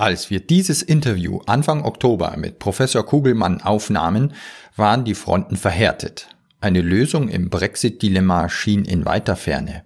Als 0.00 0.30
wir 0.30 0.38
dieses 0.38 0.80
Interview 0.80 1.40
Anfang 1.46 1.84
Oktober 1.84 2.36
mit 2.36 2.60
Professor 2.60 3.04
Kugelmann 3.04 3.60
aufnahmen, 3.60 4.32
waren 4.76 5.04
die 5.04 5.16
Fronten 5.16 5.56
verhärtet. 5.56 6.28
Eine 6.60 6.82
Lösung 6.82 7.28
im 7.28 7.50
Brexit-Dilemma 7.50 8.48
schien 8.48 8.84
in 8.84 9.04
weiter 9.04 9.34
Ferne. 9.34 9.82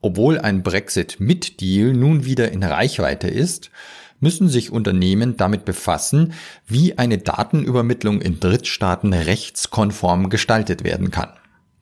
Obwohl 0.00 0.40
ein 0.40 0.64
Brexit 0.64 1.20
mit 1.20 1.60
Deal 1.60 1.92
nun 1.92 2.24
wieder 2.24 2.50
in 2.50 2.64
Reichweite 2.64 3.28
ist, 3.28 3.70
müssen 4.18 4.48
sich 4.48 4.72
Unternehmen 4.72 5.36
damit 5.36 5.64
befassen, 5.64 6.32
wie 6.66 6.98
eine 6.98 7.18
Datenübermittlung 7.18 8.20
in 8.20 8.40
Drittstaaten 8.40 9.12
rechtskonform 9.12 10.28
gestaltet 10.28 10.82
werden 10.82 11.12
kann. 11.12 11.30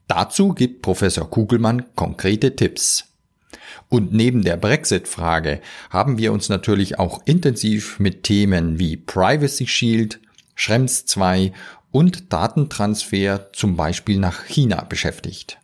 Dazu 0.06 0.52
gibt 0.52 0.82
Professor 0.82 1.30
Kugelmann 1.30 1.86
konkrete 1.94 2.56
Tipps. 2.56 3.07
Und 3.88 4.12
neben 4.12 4.42
der 4.42 4.56
Brexit-Frage 4.56 5.60
haben 5.90 6.18
wir 6.18 6.32
uns 6.32 6.48
natürlich 6.48 6.98
auch 6.98 7.22
intensiv 7.24 7.98
mit 7.98 8.22
Themen 8.22 8.78
wie 8.78 8.96
Privacy 8.96 9.66
Shield, 9.66 10.20
Schrems 10.54 11.06
2 11.06 11.52
und 11.90 12.32
Datentransfer 12.32 13.52
zum 13.52 13.76
Beispiel 13.76 14.18
nach 14.18 14.44
China 14.44 14.84
beschäftigt. 14.84 15.58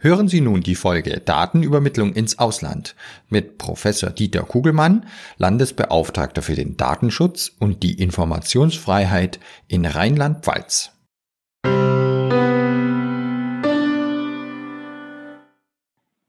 Hören 0.00 0.28
Sie 0.28 0.40
nun 0.40 0.60
die 0.60 0.76
Folge 0.76 1.18
Datenübermittlung 1.18 2.12
ins 2.12 2.38
Ausland 2.38 2.94
mit 3.28 3.58
Professor 3.58 4.10
Dieter 4.10 4.42
Kugelmann, 4.44 5.06
Landesbeauftragter 5.38 6.40
für 6.40 6.54
den 6.54 6.76
Datenschutz 6.76 7.50
und 7.58 7.82
die 7.82 8.00
Informationsfreiheit 8.00 9.40
in 9.66 9.84
Rheinland-Pfalz. 9.84 10.92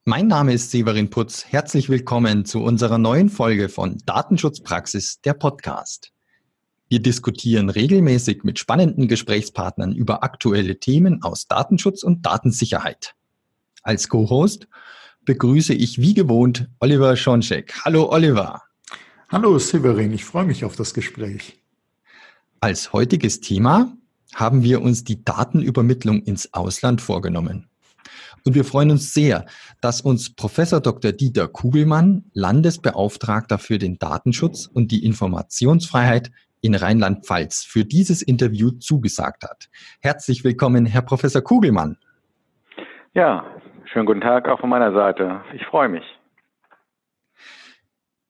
Mein 0.10 0.26
Name 0.26 0.54
ist 0.54 0.72
Severin 0.72 1.12
Putz. 1.12 1.46
Herzlich 1.46 1.88
willkommen 1.88 2.44
zu 2.44 2.64
unserer 2.64 2.98
neuen 2.98 3.30
Folge 3.30 3.70
von 3.70 4.00
Datenschutzpraxis, 4.08 5.22
der 5.22 5.36
Podcast. 5.36 6.12
Wir 6.88 7.00
diskutieren 7.00 7.70
regelmäßig 7.70 8.44
mit 8.44 8.58
spannenden 8.58 9.08
Gesprächspartnern 9.08 9.94
über 9.94 10.24
aktuelle 10.24 10.80
Themen 10.80 11.22
aus 11.22 11.48
Datenschutz 11.48 12.02
und 12.02 12.26
Datensicherheit. 12.26 13.14
Als 13.84 14.10
Co-Host 14.10 14.68
begrüße 15.26 15.76
ich 15.76 16.02
wie 16.02 16.16
gewohnt 16.16 16.68
Oliver 16.80 17.16
Schoncheck. 17.16 17.72
Hallo 17.86 18.10
Oliver. 18.10 18.64
Hallo 19.30 19.60
Severin, 19.60 20.12
ich 20.12 20.26
freue 20.26 20.46
mich 20.46 20.66
auf 20.66 20.76
das 20.76 20.96
Gespräch. 20.96 21.62
Als 22.62 22.94
heutiges 22.94 23.42
Thema 23.42 23.96
haben 24.34 24.64
wir 24.64 24.82
uns 24.82 25.04
die 25.04 25.24
Datenübermittlung 25.24 26.24
ins 26.24 26.52
Ausland 26.56 27.00
vorgenommen. 27.00 27.70
Und 28.46 28.56
wir 28.56 28.66
freuen 28.66 28.92
uns 28.92 29.14
sehr, 29.14 29.46
dass 29.82 30.02
uns 30.02 30.34
Professor 30.36 30.82
Dr. 30.82 31.12
Dieter 31.12 31.48
Kugelmann, 31.48 32.26
Landesbeauftragter 32.34 33.58
für 33.58 33.78
den 33.78 33.98
Datenschutz 34.00 34.68
und 34.68 34.92
die 34.92 35.06
Informationsfreiheit 35.06 36.32
in 36.62 36.76
Rheinland-Pfalz, 36.76 37.64
für 37.64 37.86
dieses 37.86 38.22
Interview 38.22 38.72
zugesagt 38.72 39.44
hat. 39.44 39.70
Herzlich 40.02 40.44
willkommen, 40.44 40.86
Herr 40.86 41.02
Professor 41.02 41.42
Kugelmann. 41.42 41.98
Ja, 43.14 43.46
schönen 43.92 44.06
guten 44.06 44.22
Tag 44.22 44.48
auch 44.48 44.60
von 44.60 44.70
meiner 44.70 44.94
Seite. 44.94 45.42
Ich 45.56 45.66
freue 45.66 45.90
mich. 45.90 46.04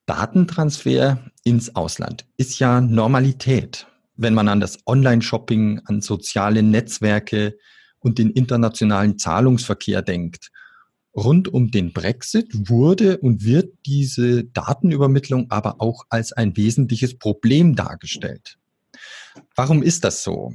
Datentransfer 0.05 1.19
ins 1.43 1.75
Ausland 1.75 2.25
ist 2.37 2.59
ja 2.59 2.81
Normalität, 2.81 3.87
wenn 4.15 4.33
man 4.33 4.47
an 4.47 4.59
das 4.59 4.79
Online-Shopping, 4.87 5.81
an 5.85 6.01
soziale 6.01 6.63
Netzwerke, 6.63 7.57
und 7.99 8.17
den 8.17 8.29
internationalen 8.29 9.17
Zahlungsverkehr 9.17 10.01
denkt. 10.01 10.51
Rund 11.15 11.47
um 11.47 11.71
den 11.71 11.91
Brexit 11.91 12.69
wurde 12.69 13.17
und 13.17 13.43
wird 13.43 13.73
diese 13.85 14.43
Datenübermittlung 14.43 15.47
aber 15.49 15.81
auch 15.81 16.05
als 16.09 16.33
ein 16.33 16.55
wesentliches 16.55 17.17
Problem 17.17 17.75
dargestellt. 17.75 18.57
Warum 19.55 19.83
ist 19.83 20.03
das 20.03 20.23
so? 20.23 20.53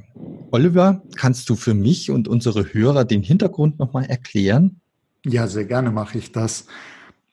Oliver, 0.51 1.03
kannst 1.15 1.49
du 1.49 1.55
für 1.55 1.73
mich 1.73 2.09
und 2.11 2.27
unsere 2.27 2.73
Hörer 2.73 3.05
den 3.05 3.21
Hintergrund 3.21 3.79
nochmal 3.79 4.05
erklären? 4.05 4.79
Ja, 5.25 5.47
sehr 5.47 5.65
gerne 5.65 5.91
mache 5.91 6.17
ich 6.17 6.31
das. 6.31 6.67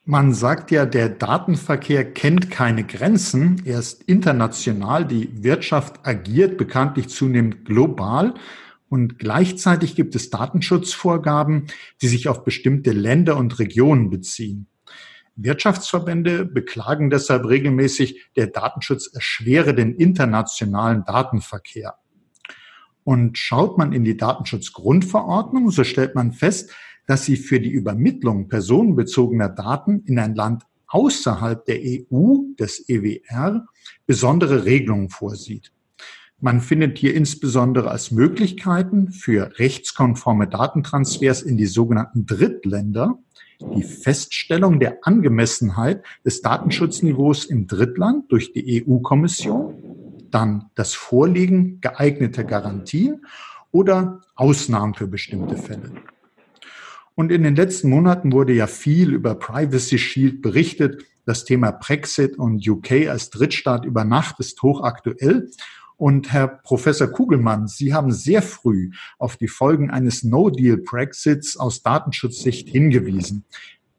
Man 0.05 0.33
sagt 0.33 0.71
ja, 0.71 0.85
der 0.85 1.07
Datenverkehr 1.07 2.11
kennt 2.11 2.51
keine 2.51 2.83
Grenzen. 2.83 3.61
Er 3.63 3.79
ist 3.79 4.03
international. 4.03 5.05
Die 5.07 5.43
Wirtschaft 5.43 6.05
agiert 6.05 6.57
bekanntlich 6.57 7.07
zunehmend 7.07 7.63
global. 7.63 8.33
Und 8.93 9.17
gleichzeitig 9.17 9.95
gibt 9.95 10.13
es 10.13 10.29
Datenschutzvorgaben, 10.29 11.65
die 12.03 12.07
sich 12.07 12.29
auf 12.29 12.43
bestimmte 12.43 12.91
Länder 12.91 13.37
und 13.37 13.57
Regionen 13.57 14.11
beziehen. 14.11 14.67
Wirtschaftsverbände 15.35 16.45
beklagen 16.45 17.09
deshalb 17.09 17.47
regelmäßig, 17.49 18.29
der 18.35 18.45
Datenschutz 18.45 19.07
erschwere 19.11 19.73
den 19.73 19.95
internationalen 19.95 21.05
Datenverkehr. 21.05 21.95
Und 23.03 23.39
schaut 23.39 23.79
man 23.79 23.93
in 23.93 24.03
die 24.03 24.15
Datenschutzgrundverordnung, 24.15 25.71
so 25.71 25.83
stellt 25.83 26.13
man 26.13 26.31
fest, 26.31 26.69
dass 27.07 27.25
sie 27.25 27.37
für 27.37 27.59
die 27.59 27.71
Übermittlung 27.71 28.47
personenbezogener 28.47 29.49
Daten 29.49 30.03
in 30.05 30.19
ein 30.19 30.35
Land 30.35 30.67
außerhalb 30.85 31.65
der 31.65 31.79
EU, 31.81 32.43
des 32.59 32.87
EWR, 32.87 33.65
besondere 34.05 34.65
Regelungen 34.65 35.09
vorsieht. 35.09 35.71
Man 36.43 36.59
findet 36.59 36.97
hier 36.97 37.15
insbesondere 37.15 37.89
als 37.89 38.11
Möglichkeiten 38.11 39.13
für 39.13 39.57
rechtskonforme 39.59 40.45
Datentransfers 40.45 41.41
in 41.41 41.55
die 41.55 41.67
sogenannten 41.67 42.25
Drittländer 42.25 43.17
die 43.77 43.83
Feststellung 43.83 44.81
der 44.81 44.97
Angemessenheit 45.03 46.03
des 46.25 46.41
Datenschutzniveaus 46.41 47.45
im 47.45 47.67
Drittland 47.67 48.29
durch 48.29 48.51
die 48.51 48.85
EU-Kommission, 48.85 50.27
dann 50.31 50.65
das 50.75 50.93
Vorliegen 50.93 51.79
geeigneter 51.79 52.43
Garantien 52.43 53.25
oder 53.71 54.19
Ausnahmen 54.35 54.95
für 54.95 55.07
bestimmte 55.07 55.55
Fälle. 55.55 55.93
Und 57.15 57.31
in 57.31 57.43
den 57.43 57.55
letzten 57.55 57.89
Monaten 57.89 58.33
wurde 58.33 58.51
ja 58.51 58.67
viel 58.67 59.13
über 59.13 59.35
Privacy 59.35 59.97
Shield 59.97 60.41
berichtet. 60.41 61.05
Das 61.25 61.45
Thema 61.45 61.71
Brexit 61.71 62.37
und 62.37 62.67
UK 62.67 63.07
als 63.07 63.29
Drittstaat 63.29 63.85
über 63.85 64.03
Nacht 64.03 64.41
ist 64.41 64.61
hochaktuell. 64.61 65.49
Und 66.05 66.33
Herr 66.33 66.49
Professor 66.49 67.07
Kugelmann, 67.07 67.67
Sie 67.67 67.93
haben 67.93 68.11
sehr 68.11 68.41
früh 68.41 68.89
auf 69.19 69.37
die 69.37 69.47
Folgen 69.47 69.89
eines 69.89 70.25
No-Deal-Brexits 70.25 71.57
aus 71.57 71.81
Datenschutzsicht 71.81 72.67
hingewiesen. 72.67 73.45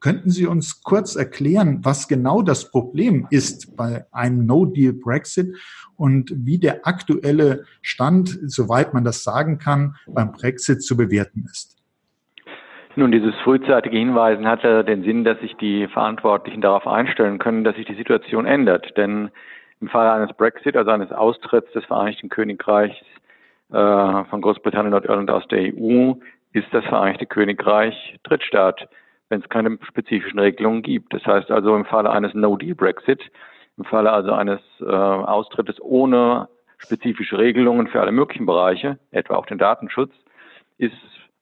Könnten 0.01 0.29
Sie 0.29 0.45
uns 0.47 0.83
kurz 0.83 1.17
erklären, 1.17 1.81
was 1.83 2.07
genau 2.07 2.43
das 2.43 2.71
Problem 2.71 3.27
ist 3.31 3.75
bei 3.75 4.05
einem 4.13 4.45
No-Deal-Brexit 4.45 5.57
und 5.97 6.31
wie 6.37 6.59
der 6.59 6.87
aktuelle 6.87 7.65
Stand, 7.81 8.39
soweit 8.49 8.93
man 8.93 9.05
das 9.05 9.25
sagen 9.25 9.57
kann, 9.57 9.97
beim 10.07 10.31
Brexit 10.33 10.83
zu 10.83 10.99
bewerten 10.99 11.47
ist? 11.51 11.83
Nun, 12.97 13.13
dieses 13.13 13.35
frühzeitige 13.45 13.97
Hinweisen 13.97 14.47
hatte 14.47 14.85
den 14.85 15.05
Sinn, 15.05 15.25
dass 15.25 15.41
sich 15.41 15.57
die 15.57 15.89
Verantwortlichen 15.89 16.61
darauf 16.61 16.87
einstellen 16.87 17.39
können, 17.39 17.65
dass 17.65 17.77
sich 17.77 17.87
die 17.87 17.97
Situation 17.97 18.45
ändert. 18.45 18.95
Denn 18.99 19.31
im 19.81 19.89
Fall 19.89 20.09
eines 20.09 20.35
Brexit, 20.37 20.77
also 20.77 20.91
eines 20.91 21.13
Austritts 21.13 21.73
des 21.73 21.85
Vereinigten 21.85 22.29
Königreichs 22.29 22.97
äh, 23.73 24.25
von 24.25 24.41
Großbritannien 24.41 24.95
und 24.95 25.05
Nordirland 25.05 25.31
aus 25.31 25.47
der 25.49 25.75
EU, 25.75 26.15
ist 26.53 26.69
das 26.73 26.85
Vereinigte 26.85 27.27
Königreich 27.27 28.19
Drittstaat, 28.23 28.89
wenn 29.29 29.41
es 29.41 29.49
keine 29.49 29.79
spezifischen 29.83 30.39
Regelungen 30.39 30.83
gibt. 30.83 31.13
Das 31.13 31.25
heißt 31.27 31.51
also 31.51 31.75
im 31.75 31.85
Falle 31.85 32.11
eines 32.11 32.35
No-Deal-Brexit, 32.35 33.21
im 33.77 33.85
Falle 33.85 34.13
also 34.13 34.33
eines 34.33 34.61
äh, 34.81 34.85
Austrittes 34.85 35.81
ohne 35.81 36.49
spezifische 36.79 37.39
Regelungen 37.39 37.89
für 37.89 38.01
alle 38.01 38.13
möglichen 38.13 38.47
Bereiche, 38.47 38.99
etwa 39.11 39.35
auch 39.35 39.47
den 39.47 39.59
Datenschutz, 39.59 40.13
ist 40.79 40.93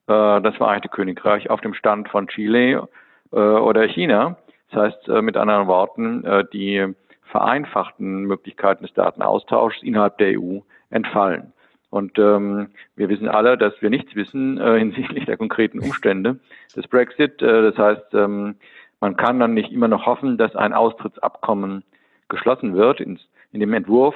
äh, 0.06 0.41
das 0.41 0.56
Vereinigte 0.56 0.88
Königreich 0.88 1.50
auf 1.50 1.60
dem 1.60 1.75
Stand 1.75 2.09
von 2.09 2.28
Chile 2.28 2.88
äh, 3.32 3.37
oder 3.37 3.87
China. 3.87 4.37
Das 4.71 4.84
heißt 4.84 5.09
äh, 5.09 5.22
mit 5.22 5.37
anderen 5.37 5.66
Worten, 5.66 6.25
äh, 6.25 6.44
die 6.53 6.94
vereinfachten 7.32 8.25
Möglichkeiten 8.25 8.84
des 8.84 8.92
Datenaustauschs 8.92 9.83
innerhalb 9.83 10.18
der 10.18 10.39
EU 10.39 10.59
entfallen. 10.91 11.53
Und 11.91 12.18
ähm, 12.18 12.68
wir 12.95 13.09
wissen 13.09 13.28
alle, 13.28 13.59
dass 13.59 13.74
wir 13.80 13.91
nichts 13.91 14.15
wissen 14.15 14.59
äh, 14.59 14.78
hinsichtlich 14.78 15.24
der 15.24 15.36
konkreten 15.36 15.80
Umstände 15.80 16.39
des 16.77 16.86
Brexit. 16.89 17.42
Äh, 17.42 17.71
das 17.71 17.77
heißt, 17.77 18.15
ähm, 18.15 18.54
man 19.01 19.16
kann 19.16 19.41
dann 19.41 19.54
nicht 19.54 19.72
immer 19.72 19.89
noch 19.89 20.06
hoffen, 20.06 20.39
dass 20.39 20.54
ein 20.54 20.72
Austrittsabkommen 20.72 21.84
geschlossen 22.28 22.74
wird. 22.74 23.01
In, 23.01 23.18
in 23.53 23.60
dem 23.60 23.72
Entwurf, 23.72 24.15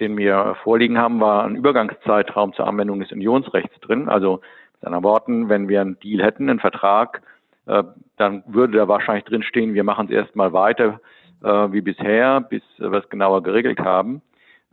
den 0.00 0.16
wir 0.16 0.56
vorliegen 0.62 0.98
haben, 0.98 1.20
war 1.20 1.44
ein 1.44 1.56
Übergangszeitraum 1.56 2.52
zur 2.52 2.66
Anwendung 2.66 3.00
des 3.00 3.12
Unionsrechts 3.12 3.78
drin. 3.80 4.08
Also 4.08 4.40
mit 4.74 4.84
anderen 4.84 5.04
Worten, 5.04 5.48
wenn 5.48 5.68
wir 5.68 5.80
einen 5.80 5.98
Deal 6.00 6.24
hätten, 6.24 6.48
einen 6.48 6.60
Vertrag, 6.60 7.22
äh, 7.66 7.84
dann 8.16 8.44
würde 8.46 8.78
da 8.78 8.88
wahrscheinlich 8.88 9.24
drinstehen, 9.24 9.74
wir 9.74 9.84
machen 9.84 10.06
es 10.06 10.12
erstmal 10.12 10.52
weiter 10.52 11.00
wie 11.42 11.80
bisher, 11.80 12.40
bis 12.40 12.62
wir 12.78 12.92
es 12.92 13.08
genauer 13.08 13.42
geregelt 13.42 13.80
haben. 13.80 14.22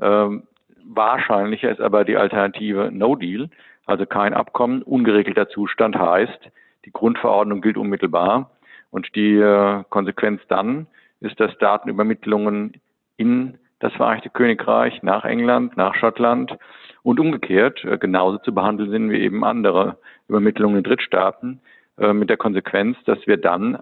Ähm, 0.01 0.44
wahrscheinlicher 0.86 1.71
ist 1.71 1.81
aber 1.81 2.04
die 2.04 2.18
Alternative 2.18 2.89
No 2.92 3.16
Deal, 3.16 3.50
also 3.86 4.06
kein 4.06 4.33
Abkommen. 4.33 4.83
Ungeregelter 4.83 5.50
Zustand 5.50 5.98
heißt, 5.98 6.51
die 6.86 6.92
Grundverordnung 6.92 7.62
gilt 7.62 7.77
unmittelbar 7.77 8.51
und 8.92 9.16
die 9.16 9.36
äh, 9.36 9.83
Konsequenz 9.89 10.42
dann 10.48 10.88
ist, 11.19 11.39
dass 11.39 11.57
Datenübermittlungen 11.57 12.74
in 13.18 13.57
das 13.80 13.94
Vereinigte 13.94 14.30
Königreich, 14.30 15.04
nach 15.04 15.25
England, 15.25 15.77
nach 15.77 15.95
Schottland 15.95 16.57
und 17.04 17.19
umgekehrt 17.19 17.83
äh, 17.83 17.98
genauso 17.98 18.38
zu 18.39 18.54
behandeln 18.54 18.92
sind 18.92 19.12
wie 19.12 19.19
eben 19.19 19.44
andere 19.44 19.98
Übermittlungen 20.27 20.77
in 20.77 20.83
Drittstaaten, 20.83 21.62
äh, 21.98 22.13
mit 22.13 22.30
der 22.30 22.38
Konsequenz, 22.38 22.98
dass 23.06 23.25
wir 23.27 23.38
dann 23.38 23.75
äh, 23.75 23.80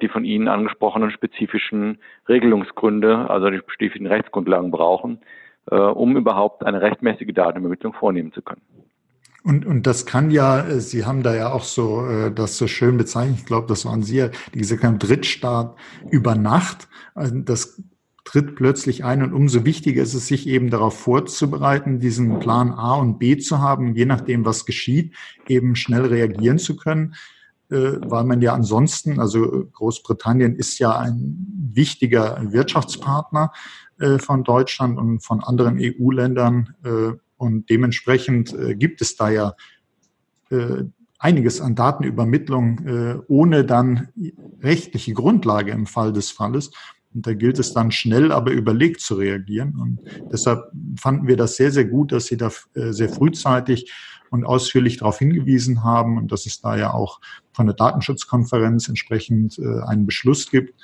die 0.00 0.08
von 0.08 0.24
Ihnen 0.24 0.48
angesprochenen 0.48 1.10
spezifischen 1.10 1.98
Regelungsgründe, 2.28 3.28
also 3.28 3.50
die 3.50 3.58
spezifischen 3.58 4.06
Rechtsgrundlagen 4.06 4.70
brauchen, 4.70 5.20
äh, 5.70 5.76
um 5.76 6.16
überhaupt 6.16 6.64
eine 6.64 6.80
rechtmäßige 6.80 7.32
Datenübermittlung 7.34 7.92
vornehmen 7.92 8.32
zu 8.32 8.42
können. 8.42 8.62
Und, 9.42 9.64
und 9.64 9.86
das 9.86 10.06
kann 10.06 10.30
ja, 10.30 10.66
äh, 10.66 10.80
Sie 10.80 11.04
haben 11.04 11.22
da 11.22 11.34
ja 11.34 11.52
auch 11.52 11.62
so 11.62 12.06
äh, 12.06 12.32
das 12.32 12.58
so 12.58 12.66
schön 12.66 12.96
bezeichnet, 12.96 13.38
ich 13.38 13.46
glaube, 13.46 13.68
das 13.68 13.84
waren 13.84 14.02
Sie, 14.02 14.28
die 14.54 14.58
gesagt 14.58 14.82
haben, 14.82 14.98
Drittstaat 14.98 15.76
über 16.10 16.34
Nacht. 16.34 16.88
Also 17.14 17.38
das 17.38 17.82
tritt 18.24 18.56
plötzlich 18.56 19.04
ein 19.04 19.22
und 19.22 19.32
umso 19.32 19.64
wichtiger 19.64 20.02
ist 20.02 20.14
es, 20.14 20.26
sich 20.26 20.48
eben 20.48 20.70
darauf 20.70 20.98
vorzubereiten, 20.98 22.00
diesen 22.00 22.40
Plan 22.40 22.72
A 22.72 22.94
und 22.96 23.18
B 23.18 23.36
zu 23.38 23.60
haben, 23.60 23.94
je 23.94 24.04
nachdem, 24.04 24.44
was 24.44 24.66
geschieht, 24.66 25.14
eben 25.46 25.76
schnell 25.76 26.06
reagieren 26.06 26.58
zu 26.58 26.76
können, 26.76 27.12
äh, 27.12 27.35
weil 27.68 28.24
man 28.24 28.40
ja 28.40 28.54
ansonsten, 28.54 29.18
also 29.20 29.66
Großbritannien 29.72 30.54
ist 30.54 30.78
ja 30.78 30.96
ein 30.98 31.46
wichtiger 31.72 32.52
Wirtschaftspartner 32.52 33.52
äh, 33.98 34.18
von 34.18 34.44
Deutschland 34.44 34.98
und 34.98 35.20
von 35.20 35.42
anderen 35.42 35.78
EU-Ländern 35.80 36.74
äh, 36.84 37.12
und 37.38 37.68
dementsprechend 37.68 38.54
gibt 38.78 39.02
es 39.02 39.14
da 39.16 39.28
ja 39.28 39.52
einiges 41.18 41.60
an 41.60 41.74
Datenübermittlung 41.74 43.24
ohne 43.28 43.64
dann 43.66 44.08
rechtliche 44.62 45.12
Grundlage 45.12 45.72
im 45.72 45.84
Fall 45.84 46.14
des 46.14 46.30
Falles. 46.30 46.70
Und 47.16 47.26
da 47.26 47.32
gilt 47.32 47.58
es 47.58 47.72
dann 47.72 47.90
schnell, 47.90 48.30
aber 48.30 48.50
überlegt 48.50 49.00
zu 49.00 49.14
reagieren. 49.14 49.74
Und 49.80 50.00
deshalb 50.30 50.70
fanden 51.00 51.26
wir 51.26 51.38
das 51.38 51.56
sehr, 51.56 51.72
sehr 51.72 51.86
gut, 51.86 52.12
dass 52.12 52.26
Sie 52.26 52.36
da 52.36 52.50
äh, 52.74 52.92
sehr 52.92 53.08
frühzeitig 53.08 53.90
und 54.28 54.44
ausführlich 54.44 54.98
darauf 54.98 55.18
hingewiesen 55.18 55.82
haben 55.82 56.18
und 56.18 56.30
dass 56.30 56.44
es 56.44 56.60
da 56.60 56.76
ja 56.76 56.92
auch 56.92 57.22
von 57.54 57.64
der 57.64 57.74
Datenschutzkonferenz 57.74 58.88
entsprechend 58.90 59.58
äh, 59.58 59.80
einen 59.86 60.04
Beschluss 60.04 60.50
gibt. 60.50 60.78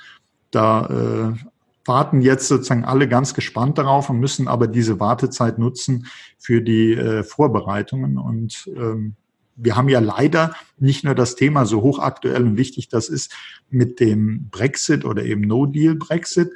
Da 0.49 0.87
äh, 0.87 1.37
warten 1.85 2.21
jetzt 2.21 2.47
sozusagen 2.47 2.83
alle 2.83 3.07
ganz 3.07 3.35
gespannt 3.35 3.77
darauf 3.77 4.09
und 4.09 4.19
müssen 4.19 4.47
aber 4.47 4.65
diese 4.65 4.99
Wartezeit 4.99 5.59
nutzen 5.59 6.07
für 6.39 6.61
die 6.61 7.23
Vorbereitungen. 7.23 8.17
Und 8.17 8.71
ähm, 8.75 9.17
wir 9.55 9.75
haben 9.75 9.89
ja 9.89 9.99
leider 9.99 10.55
nicht 10.77 11.03
nur 11.03 11.15
das 11.15 11.35
Thema 11.35 11.65
so 11.65 11.81
hochaktuell 11.81 12.43
und 12.43 12.57
wichtig 12.57 12.89
das 12.89 13.09
ist 13.09 13.35
mit 13.69 13.99
dem 13.99 14.49
Brexit 14.49 15.05
oder 15.05 15.23
eben 15.23 15.41
No-Deal-Brexit, 15.41 16.51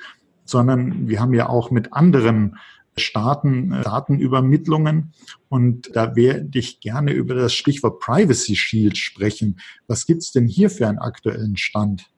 sondern 0.45 1.07
wir 1.07 1.19
haben 1.19 1.33
ja 1.33 1.49
auch 1.49 1.71
mit 1.71 1.93
anderen 1.93 2.57
Staaten 2.99 3.71
äh, 3.71 3.81
Datenübermittlungen. 3.83 5.13
Und 5.49 5.95
da 5.95 6.15
werde 6.15 6.57
ich 6.57 6.79
gerne 6.79 7.11
über 7.11 7.35
das 7.35 7.53
Stichwort 7.53 7.99
Privacy 7.99 8.55
Shield 8.55 8.97
sprechen. 8.97 9.59
Was 9.87 10.05
gibt 10.05 10.21
es 10.23 10.31
denn 10.31 10.47
hier 10.47 10.69
für 10.69 10.87
einen 10.87 10.99
aktuellen 10.99 11.57
Stand? 11.57 12.09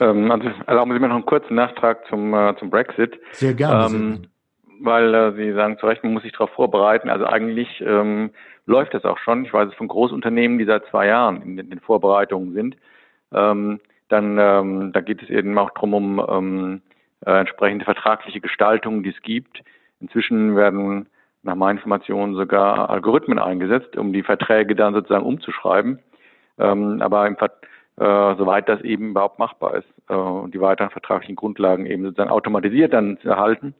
Ähm, 0.00 0.30
also 0.30 0.48
erlauben 0.66 0.92
Sie 0.92 0.98
mir 0.98 1.08
noch 1.08 1.16
einen 1.16 1.26
kurzen 1.26 1.54
Nachtrag 1.54 2.06
zum, 2.08 2.34
äh, 2.34 2.54
zum 2.58 2.70
Brexit. 2.70 3.18
Sehr 3.32 3.54
gerne. 3.54 3.94
Ähm, 3.94 4.26
weil 4.80 5.14
äh, 5.14 5.32
Sie 5.32 5.52
sagen 5.52 5.78
zu 5.78 5.86
Recht, 5.86 6.04
man 6.04 6.12
muss 6.12 6.22
sich 6.22 6.32
darauf 6.32 6.50
vorbereiten. 6.50 7.10
Also 7.10 7.26
eigentlich 7.26 7.80
ähm, 7.80 8.30
läuft 8.66 8.94
das 8.94 9.04
auch 9.04 9.18
schon. 9.18 9.44
Ich 9.44 9.52
weiß 9.52 9.68
es 9.68 9.74
von 9.74 9.88
Großunternehmen, 9.88 10.58
die 10.58 10.64
seit 10.64 10.86
zwei 10.86 11.06
Jahren 11.06 11.42
in 11.42 11.56
den, 11.56 11.80
Vorbereitungen 11.80 12.52
sind. 12.54 12.76
Ähm, 13.32 13.80
dann 14.08 14.38
ähm, 14.38 14.92
da 14.92 15.00
geht 15.00 15.22
es 15.22 15.30
eben 15.30 15.56
auch 15.58 15.70
darum, 15.70 15.94
um 15.94 16.26
ähm, 16.28 16.82
äh, 17.26 17.40
entsprechende 17.40 17.84
vertragliche 17.84 18.40
Gestaltungen, 18.40 19.02
die 19.02 19.10
es 19.10 19.22
gibt. 19.22 19.62
Inzwischen 20.00 20.56
werden 20.56 21.08
nach 21.42 21.54
meinen 21.54 21.76
Informationen 21.76 22.34
sogar 22.34 22.90
Algorithmen 22.90 23.38
eingesetzt, 23.38 23.96
um 23.96 24.12
die 24.12 24.22
Verträge 24.22 24.74
dann 24.74 24.94
sozusagen 24.94 25.26
umzuschreiben. 25.26 25.98
Ähm, 26.58 27.02
aber 27.02 27.26
im, 27.26 27.36
äh, 27.96 28.36
soweit 28.36 28.68
das 28.68 28.80
eben 28.80 29.10
überhaupt 29.10 29.38
machbar 29.38 29.76
ist 29.76 29.88
äh, 30.08 30.14
und 30.14 30.52
die 30.54 30.60
weiteren 30.60 30.90
vertraglichen 30.90 31.36
Grundlagen 31.36 31.86
eben 31.86 32.04
sozusagen 32.04 32.30
automatisiert 32.30 32.92
dann 32.92 33.18
zu 33.18 33.28
erhalten. 33.28 33.74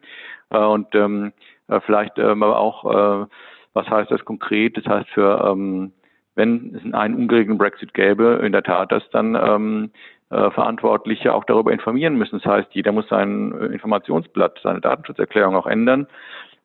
Äh, 0.50 0.58
und 0.58 0.94
ähm, 0.94 1.32
äh, 1.68 1.80
vielleicht 1.80 2.18
ähm, 2.18 2.42
aber 2.42 2.58
auch 2.58 2.84
äh, 3.24 3.26
was 3.74 3.88
heißt 3.88 4.10
das 4.10 4.24
konkret? 4.24 4.76
Das 4.76 4.86
heißt 4.86 5.10
für, 5.10 5.44
ähm, 5.50 5.92
wenn 6.36 6.74
es 6.74 6.94
einen 6.94 7.14
ungeregelten 7.16 7.58
Brexit 7.58 7.92
gäbe, 7.92 8.40
in 8.44 8.52
der 8.52 8.62
Tat, 8.62 8.92
dass 8.92 9.08
dann 9.10 9.34
ähm, 9.34 9.90
äh, 10.30 10.50
Verantwortliche 10.50 11.34
auch 11.34 11.44
darüber 11.44 11.72
informieren 11.72 12.16
müssen. 12.16 12.40
Das 12.40 12.50
heißt, 12.50 12.68
jeder 12.72 12.92
muss 12.92 13.08
sein 13.08 13.52
äh, 13.52 13.66
Informationsblatt, 13.66 14.60
seine 14.62 14.80
Datenschutzerklärung 14.80 15.54
auch 15.54 15.66
ändern, 15.66 16.06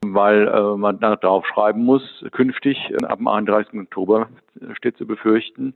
weil 0.06 0.48
äh, 0.48 0.78
man 0.78 1.00
darauf 1.00 1.46
schreiben 1.46 1.84
muss, 1.84 2.24
künftig 2.32 2.78
ab 3.04 3.18
dem 3.18 3.28
31. 3.28 3.74
Oktober 3.82 4.30
steht 4.74 4.98
zu 4.98 5.06
befürchten, 5.06 5.74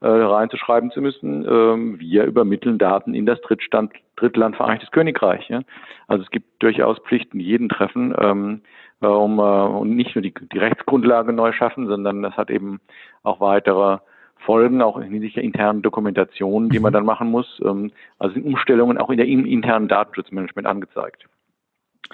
äh, 0.00 0.08
reinzuschreiben 0.08 0.90
zu 0.90 1.00
müssen, 1.00 1.44
äh, 1.44 2.00
wir 2.00 2.24
übermitteln 2.24 2.78
Daten 2.78 3.14
in 3.14 3.26
das 3.26 3.40
Drittstand, 3.42 3.92
Drittland 4.16 4.56
Vereinigtes 4.56 4.90
Königreich. 4.90 5.48
Ja? 5.48 5.60
Also 6.06 6.24
es 6.24 6.30
gibt 6.30 6.62
durchaus 6.62 6.98
Pflichten, 7.00 7.40
jeden 7.40 7.68
treffen. 7.68 8.14
Ähm, 8.18 8.62
äh, 9.00 9.06
um 9.06 9.38
äh, 9.38 9.42
und 9.42 9.94
nicht 9.94 10.14
nur 10.14 10.22
die, 10.22 10.32
die 10.52 10.58
Rechtsgrundlage 10.58 11.32
neu 11.32 11.52
schaffen, 11.52 11.86
sondern 11.86 12.22
das 12.22 12.36
hat 12.36 12.50
eben 12.50 12.80
auch 13.22 13.40
weitere 13.40 13.98
Folgen, 14.36 14.82
auch 14.82 15.00
hinsichtlich 15.00 15.34
der 15.34 15.42
internen 15.42 15.82
Dokumentation, 15.82 16.68
die 16.68 16.78
man 16.78 16.92
mhm. 16.92 16.94
dann 16.94 17.04
machen 17.04 17.30
muss. 17.30 17.60
Ähm, 17.64 17.92
also 18.18 18.34
sind 18.34 18.46
Umstellungen 18.46 18.98
auch 18.98 19.10
in 19.10 19.16
der 19.16 19.26
internen 19.26 19.88
Datenschutzmanagement 19.88 20.66
angezeigt. 20.66 21.26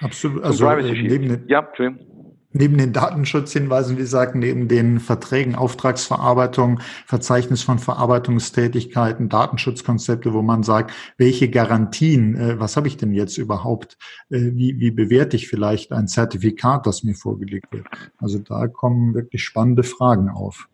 Absolut. 0.01 0.43
Also 0.43 0.67
äh, 0.67 0.93
neben 1.03 1.29
ja. 1.49 1.69
Neben 2.53 2.77
den 2.77 2.93
Datenschutzhinweisen, 2.93 3.97
wie 3.97 4.03
gesagt, 4.03 4.35
neben 4.35 4.69
den 4.69 5.01
Verträgen, 5.01 5.55
Auftragsverarbeitung, 5.55 6.81
Verzeichnis 7.07 7.63
von 7.63 7.79
Verarbeitungstätigkeiten, 7.79 9.29
Datenschutzkonzepte, 9.29 10.33
wo 10.35 10.43
man 10.43 10.63
sagt, 10.63 10.93
welche 11.17 11.49
Garantien, 11.51 12.37
äh, 12.37 12.61
was 12.61 12.77
habe 12.77 12.89
ich 12.89 12.97
denn 12.97 13.13
jetzt 13.13 13.39
überhaupt, 13.39 13.97
äh, 14.31 14.53
wie, 14.53 14.79
wie 14.79 14.91
bewerte 14.91 15.37
ich 15.37 15.49
vielleicht 15.49 15.93
ein 15.93 16.09
Zertifikat, 16.09 16.87
das 16.87 17.05
mir 17.05 17.15
vorgelegt 17.15 17.73
wird. 17.73 17.87
Also 18.19 18.39
da 18.39 18.69
kommen 18.69 19.15
wirklich 19.15 19.43
spannende 19.43 19.83
Fragen 19.83 20.29
auf. 20.29 20.69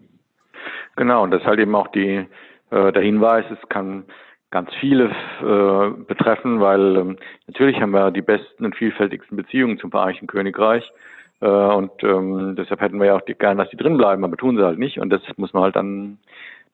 Genau, 0.97 1.23
und 1.23 1.31
das 1.31 1.43
ist 1.43 1.47
halt 1.47 1.61
eben 1.61 1.77
auch 1.77 1.89
die, 1.89 2.27
äh, 2.71 2.93
der 2.93 3.03
Hinweis, 3.03 3.45
es 3.51 3.69
kann 3.69 4.05
ganz 4.51 4.71
viele 4.81 5.11
äh, 5.41 5.91
betreffen, 6.07 6.61
weil 6.61 6.97
ähm, 6.97 7.17
natürlich 7.47 7.81
haben 7.81 7.91
wir 7.93 8.11
die 8.11 8.23
besten 8.23 8.65
und 8.65 8.75
vielfältigsten 8.75 9.37
Beziehungen 9.37 9.79
zum 9.79 9.91
Vereinigten 9.91 10.27
Königreich. 10.27 10.91
Äh, 11.41 11.47
und 11.47 11.93
ähm, 12.03 12.55
deshalb 12.57 12.81
hätten 12.81 12.99
wir 12.99 13.07
ja 13.07 13.17
auch 13.17 13.23
die, 13.23 13.35
gern, 13.35 13.59
dass 13.59 13.71
die 13.71 13.77
drin 13.77 13.97
bleiben, 13.97 14.25
aber 14.25 14.37
tun 14.37 14.57
sie 14.57 14.65
halt 14.65 14.79
nicht. 14.79 14.99
Und 14.99 15.11
das 15.11 15.23
muss 15.37 15.53
man 15.53 15.65
halt 15.65 15.77
dann 15.77 16.19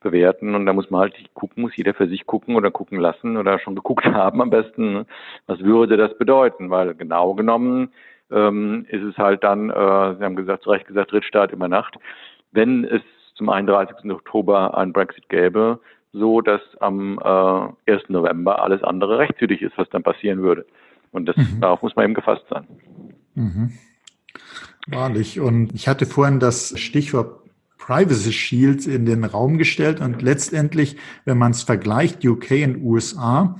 bewerten 0.01 0.53
und 0.53 0.67
da 0.67 0.73
muss 0.73 0.91
man 0.91 1.01
halt 1.01 1.15
gucken, 1.33 1.63
muss 1.63 1.75
jeder 1.75 1.95
für 1.95 2.07
sich 2.07 2.27
gucken 2.27 2.55
oder 2.55 2.69
gucken 2.69 2.99
lassen 2.99 3.37
oder 3.37 3.57
schon 3.59 3.75
geguckt 3.75 4.05
haben 4.05 4.41
am 4.41 4.51
besten, 4.51 4.93
ne? 4.93 5.05
was 5.47 5.59
würde 5.59 5.97
das 5.97 6.17
bedeuten? 6.17 6.69
Weil 6.69 6.93
genau 6.93 7.33
genommen 7.33 7.91
ähm, 8.31 8.85
ist 8.89 9.03
es 9.03 9.17
halt 9.17 9.43
dann, 9.43 9.69
äh, 9.69 10.15
Sie 10.15 10.23
haben 10.23 10.35
gesagt, 10.35 10.63
zu 10.63 10.69
Recht 10.69 10.87
gesagt, 10.87 11.11
Drittstaat 11.11 11.51
über 11.51 11.67
Nacht. 11.67 11.97
Wenn 12.51 12.85
es 12.85 13.01
zum 13.35 13.49
31. 13.49 14.09
Oktober 14.11 14.77
ein 14.77 14.93
Brexit 14.93 15.27
gäbe, 15.27 15.79
so 16.13 16.41
dass 16.41 16.61
am 16.79 17.19
äh, 17.19 17.91
1. 17.91 18.09
November 18.09 18.61
alles 18.61 18.83
andere 18.83 19.17
rechtswidrig 19.17 19.61
ist, 19.61 19.77
was 19.77 19.89
dann 19.89 20.03
passieren 20.03 20.41
würde. 20.41 20.65
Und 21.11 21.25
das, 21.25 21.35
mhm. 21.35 21.61
darauf 21.61 21.81
muss 21.81 21.95
man 21.95 22.05
eben 22.05 22.13
gefasst 22.13 22.45
sein. 22.49 22.67
Mhm. 23.33 23.71
Wahrlich. 24.87 25.39
Und 25.39 25.73
ich 25.73 25.87
hatte 25.87 26.05
vorhin 26.05 26.39
das 26.39 26.79
Stichwort 26.79 27.41
Privacy 27.77 28.31
Shield 28.31 28.87
in 28.87 29.05
den 29.05 29.23
Raum 29.23 29.57
gestellt 29.57 30.01
und 30.01 30.21
letztendlich, 30.21 30.97
wenn 31.25 31.37
man 31.37 31.51
es 31.51 31.63
vergleicht, 31.63 32.25
UK 32.25 32.51
und 32.65 32.83
USA, 32.83 33.57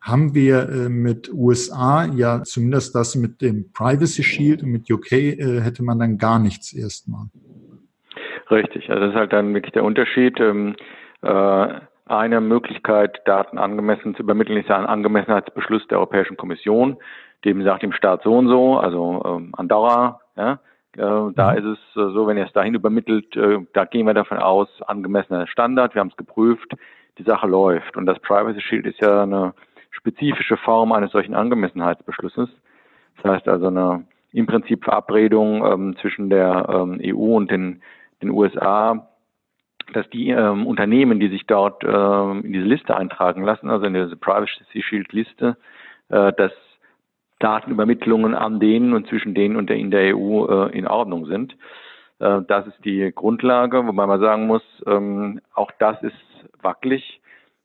haben 0.00 0.34
wir 0.34 0.68
äh, 0.68 0.88
mit 0.88 1.32
USA 1.32 2.06
ja 2.06 2.42
zumindest 2.42 2.94
das 2.94 3.14
mit 3.14 3.40
dem 3.40 3.72
Privacy 3.72 4.22
Shield 4.22 4.62
und 4.62 4.70
mit 4.70 4.90
UK 4.90 5.12
äh, 5.12 5.60
hätte 5.60 5.84
man 5.84 5.98
dann 5.98 6.18
gar 6.18 6.38
nichts 6.38 6.72
erstmal. 6.72 7.26
Richtig, 8.50 8.88
also 8.90 9.00
das 9.00 9.10
ist 9.10 9.18
halt 9.18 9.32
dann 9.32 9.54
wirklich 9.54 9.72
der 9.72 9.84
Unterschied. 9.84 10.40
Ähm, 10.40 10.74
äh, 11.22 11.80
eine 12.06 12.40
Möglichkeit, 12.40 13.20
Daten 13.26 13.58
angemessen 13.58 14.14
zu 14.14 14.22
übermitteln, 14.22 14.58
ist 14.58 14.70
ein 14.70 14.86
Angemessenheitsbeschluss 14.86 15.86
der 15.88 15.98
Europäischen 15.98 16.38
Kommission, 16.38 16.96
dem 17.44 17.62
sagt 17.62 17.82
dem 17.82 17.92
Staat 17.92 18.22
so 18.22 18.36
und 18.36 18.48
so, 18.48 18.78
also 18.78 19.22
ähm, 19.24 19.52
Andorra, 19.56 20.20
ja, 20.36 20.58
äh, 20.96 21.32
da 21.34 21.52
mhm. 21.52 21.58
ist 21.58 21.64
es 21.64 21.96
äh, 21.96 22.12
so, 22.12 22.26
wenn 22.26 22.36
er 22.36 22.46
es 22.46 22.52
dahin 22.52 22.74
übermittelt, 22.74 23.36
äh, 23.36 23.58
da 23.72 23.84
gehen 23.84 24.06
wir 24.06 24.14
davon 24.14 24.38
aus, 24.38 24.68
angemessener 24.82 25.46
Standard, 25.46 25.94
wir 25.94 26.00
haben 26.00 26.08
es 26.08 26.16
geprüft, 26.16 26.72
die 27.18 27.22
Sache 27.22 27.46
läuft. 27.46 27.96
Und 27.96 28.06
das 28.06 28.18
Privacy 28.20 28.60
Shield 28.60 28.86
ist 28.86 29.00
ja 29.00 29.22
eine 29.22 29.54
spezifische 29.90 30.56
Form 30.56 30.92
eines 30.92 31.12
solchen 31.12 31.34
Angemessenheitsbeschlusses. 31.34 32.48
Das 33.16 33.32
heißt 33.32 33.48
also 33.48 33.68
eine 33.68 34.04
im 34.32 34.46
Prinzip 34.46 34.84
Verabredung 34.84 35.64
ähm, 35.64 35.96
zwischen 36.00 36.28
der 36.30 36.66
ähm, 36.68 37.00
EU 37.02 37.36
und 37.36 37.50
den, 37.50 37.80
den 38.20 38.30
USA, 38.30 39.08
dass 39.94 40.08
die 40.10 40.28
ähm, 40.30 40.66
Unternehmen, 40.66 41.18
die 41.18 41.28
sich 41.28 41.46
dort 41.46 41.82
ähm, 41.82 42.42
in 42.44 42.52
diese 42.52 42.66
Liste 42.66 42.96
eintragen 42.96 43.42
lassen, 43.42 43.70
also 43.70 43.86
in 43.86 43.94
diese 43.94 44.16
Privacy 44.16 44.82
Shield 44.82 45.12
Liste, 45.12 45.56
äh, 46.10 46.32
dass 46.34 46.52
Datenübermittlungen 47.38 48.34
an 48.34 48.60
denen 48.60 48.92
und 48.92 49.08
zwischen 49.08 49.34
denen 49.34 49.56
und 49.56 49.70
der 49.70 49.76
in 49.76 49.90
der 49.90 50.16
EU 50.16 50.46
äh, 50.46 50.76
in 50.76 50.86
Ordnung 50.86 51.26
sind. 51.26 51.56
Äh, 52.18 52.40
das 52.48 52.66
ist 52.66 52.84
die 52.84 53.12
Grundlage, 53.14 53.86
wobei 53.86 54.06
man 54.06 54.20
sagen 54.20 54.46
muss, 54.46 54.62
ähm, 54.86 55.40
auch 55.54 55.70
das 55.78 56.02
ist 56.02 56.14
wackelig. 56.62 57.20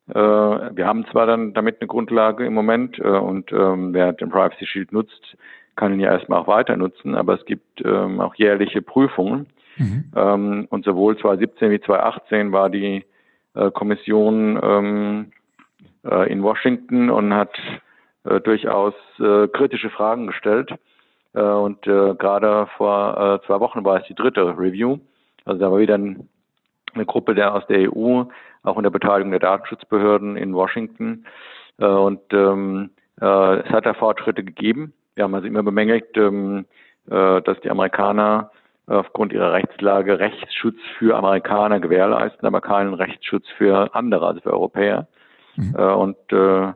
Äh, 0.10 0.14
wir 0.14 0.86
haben 0.86 1.06
zwar 1.08 1.26
dann 1.26 1.54
damit 1.54 1.82
eine 1.82 1.88
Grundlage 1.88 2.46
im 2.46 2.54
Moment 2.54 3.00
äh, 3.00 3.04
und 3.04 3.52
ähm, 3.52 3.94
wer 3.94 4.14
den 4.14 4.30
Privacy 4.30 4.66
Shield 4.66 4.92
nutzt, 4.92 5.38
kann 5.76 5.94
ihn 5.94 6.00
ja 6.00 6.12
erstmal 6.12 6.40
auch 6.40 6.48
weiter 6.48 6.78
nutzen, 6.78 7.16
aber 7.16 7.34
es 7.34 7.46
gibt 7.46 7.84
ähm, 7.84 8.20
auch 8.20 8.36
jährliche 8.36 8.82
Prüfungen. 8.82 9.48
Mhm. 9.78 10.12
Ähm, 10.16 10.68
und 10.70 10.86
sowohl 10.86 11.18
2017 11.18 11.72
wie 11.72 11.82
2018 11.82 12.52
war 12.52 12.70
die 12.70 13.06
äh, 13.56 13.72
Kommission 13.72 14.60
ähm, 14.62 15.32
äh, 16.04 16.32
in 16.32 16.44
Washington 16.44 17.10
und 17.10 17.34
hat 17.34 17.58
äh, 18.26 18.40
durchaus 18.42 18.94
äh, 19.20 19.48
kritische 19.48 19.90
Fragen 19.90 20.28
gestellt. 20.28 20.74
Äh, 21.34 21.42
und 21.42 21.86
äh, 21.88 22.16
gerade 22.16 22.68
vor 22.78 23.42
äh, 23.42 23.46
zwei 23.46 23.60
Wochen 23.60 23.84
war 23.84 24.02
es 24.02 24.08
die 24.08 24.16
dritte 24.16 24.58
Review. 24.58 25.00
Also 25.46 25.60
da 25.60 25.72
war 25.72 25.80
wieder 25.80 25.96
ein, 25.96 26.30
eine 26.94 27.06
Gruppe 27.06 27.36
der 27.36 27.54
aus 27.54 27.66
der 27.68 27.92
EU, 27.92 28.24
auch 28.64 28.76
unter 28.76 28.90
Beteiligung 28.90 29.32
der 29.32 29.40
Datenschutzbehörden 29.40 30.38
in 30.38 30.54
Washington. 30.54 31.26
Äh, 31.80 31.86
und 31.86 32.22
ähm, 32.32 32.92
äh, 33.22 33.56
es 33.60 33.70
hat 33.70 33.86
da 33.86 33.94
Fortschritte 33.94 34.44
gegeben. 34.44 34.94
Wir 35.16 35.26
haben 35.26 35.36
also 35.36 35.48
immer 35.48 35.64
bemängelt, 35.64 36.18
ähm, 36.18 36.66
äh, 37.10 37.42
dass 37.42 37.60
die 37.62 37.70
Amerikaner 37.70 38.52
aufgrund 38.88 39.32
ihrer 39.32 39.54
Rechtslage 39.54 40.20
Rechtsschutz 40.20 40.78
für 40.98 41.16
Amerikaner 41.16 41.80
gewährleisten, 41.80 42.46
aber 42.46 42.60
keinen 42.60 42.94
Rechtsschutz 42.94 43.48
für 43.58 43.96
andere, 43.96 44.28
also 44.28 44.42
für 44.42 44.52
Europäer. 44.52 45.08
Mhm. 45.56 45.76
Äh, 45.78 45.94
und 45.94 46.18
äh, 46.32 46.68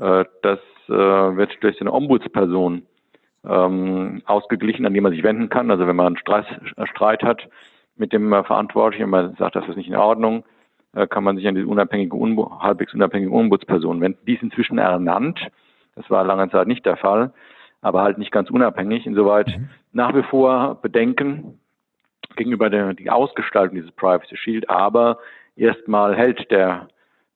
äh 0.00 0.24
das 0.42 0.58
äh, 0.58 0.71
wird 0.88 1.62
durch 1.62 1.80
eine 1.80 1.92
Ombudsperson 1.92 2.82
ähm, 3.44 4.22
ausgeglichen, 4.26 4.86
an 4.86 4.94
die 4.94 5.00
man 5.00 5.12
sich 5.12 5.22
wenden 5.22 5.48
kann. 5.48 5.70
Also 5.70 5.86
wenn 5.86 5.96
man 5.96 6.06
einen 6.06 6.16
Streit, 6.16 6.46
Streit 6.84 7.22
hat 7.22 7.48
mit 7.96 8.12
dem 8.12 8.32
äh, 8.32 8.44
Verantwortlichen 8.44 9.04
und 9.04 9.10
man 9.10 9.34
sagt, 9.36 9.56
das 9.56 9.68
ist 9.68 9.76
nicht 9.76 9.88
in 9.88 9.96
Ordnung, 9.96 10.44
äh, 10.94 11.06
kann 11.06 11.24
man 11.24 11.36
sich 11.36 11.46
an 11.46 11.54
diese 11.54 11.66
unabhängige, 11.66 12.16
halbwegs 12.60 12.94
unabhängige 12.94 13.32
Ombudsperson 13.32 14.00
wenden. 14.00 14.18
Die 14.26 14.34
ist 14.34 14.42
inzwischen 14.42 14.78
ernannt. 14.78 15.40
Das 15.96 16.08
war 16.10 16.24
lange 16.24 16.50
Zeit 16.50 16.68
nicht 16.68 16.86
der 16.86 16.96
Fall, 16.96 17.32
aber 17.80 18.02
halt 18.02 18.18
nicht 18.18 18.32
ganz 18.32 18.50
unabhängig. 18.50 19.06
Insoweit 19.06 19.48
mhm. 19.48 19.68
nach 19.92 20.14
wie 20.14 20.22
vor 20.22 20.80
Bedenken 20.80 21.58
gegenüber 22.36 22.70
der 22.70 22.94
die 22.94 23.10
Ausgestaltung 23.10 23.76
dieses 23.76 23.92
Privacy 23.92 24.36
Shield, 24.36 24.70
aber 24.70 25.18
erstmal 25.56 26.16
hält 26.16 26.50
der, 26.50 26.88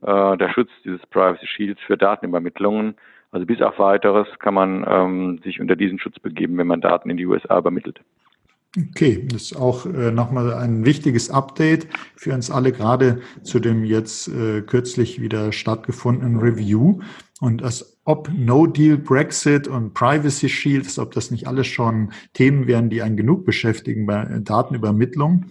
äh, 0.03 0.37
der 0.37 0.49
Schutz 0.51 0.71
dieses 0.85 1.05
Privacy 1.07 1.47
Shields 1.47 1.81
für 1.83 1.99
Datenübermittlungen 1.99 2.97
also 3.37 3.45
bis 3.45 3.61
auf 3.61 3.79
weiteres 3.79 4.27
kann 4.39 4.55
man 4.55 4.87
ähm, 4.89 5.41
sich 5.45 5.61
unter 5.61 5.77
diesen 5.77 5.99
Schutz 5.99 6.19
begeben, 6.19 6.57
wenn 6.57 6.67
man 6.67 6.81
Daten 6.81 7.11
in 7.11 7.19
die 7.19 7.27
USA 7.27 7.59
übermittelt. 7.59 8.01
Okay, 8.91 9.27
das 9.31 9.43
ist 9.43 9.57
auch 9.57 9.85
äh, 9.85 10.11
nochmal 10.11 10.55
ein 10.55 10.87
wichtiges 10.87 11.29
Update 11.29 11.87
für 12.17 12.33
uns 12.33 12.51
alle, 12.51 12.73
gerade 12.73 13.21
zu 13.43 13.59
dem 13.61 13.85
jetzt 13.85 14.29
äh, 14.29 14.63
kürzlich 14.63 15.21
wieder 15.21 15.53
stattgefundenen 15.53 16.39
Review. 16.39 17.01
Und 17.41 17.63
als 17.63 17.99
ob 18.05 18.31
No 18.35 18.67
Deal 18.67 18.97
Brexit 18.97 19.69
und 19.69 19.93
Privacy 19.93 20.49
Shield, 20.49 20.87
als 20.87 20.99
ob 20.99 21.13
das 21.13 21.31
nicht 21.31 21.47
alles 21.47 21.67
schon 21.67 22.13
Themen 22.33 22.67
wären, 22.67 22.89
die 22.89 23.03
einen 23.03 23.19
genug 23.19 23.45
beschäftigen 23.45 24.07
bei 24.07 24.25
Datenübermittlung 24.41 25.45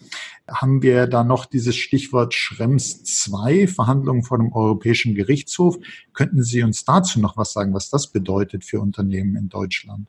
haben 0.47 0.81
wir 0.83 1.07
da 1.07 1.23
noch 1.23 1.45
dieses 1.45 1.75
Stichwort 1.75 2.33
Schrems 2.33 3.03
2, 3.03 3.67
Verhandlungen 3.67 4.23
vor 4.23 4.37
dem 4.37 4.53
Europäischen 4.53 5.15
Gerichtshof. 5.15 5.77
Könnten 6.13 6.43
Sie 6.43 6.63
uns 6.63 6.85
dazu 6.85 7.19
noch 7.19 7.37
was 7.37 7.53
sagen, 7.53 7.73
was 7.73 7.89
das 7.89 8.11
bedeutet 8.11 8.63
für 8.63 8.79
Unternehmen 8.79 9.35
in 9.35 9.49
Deutschland? 9.49 10.07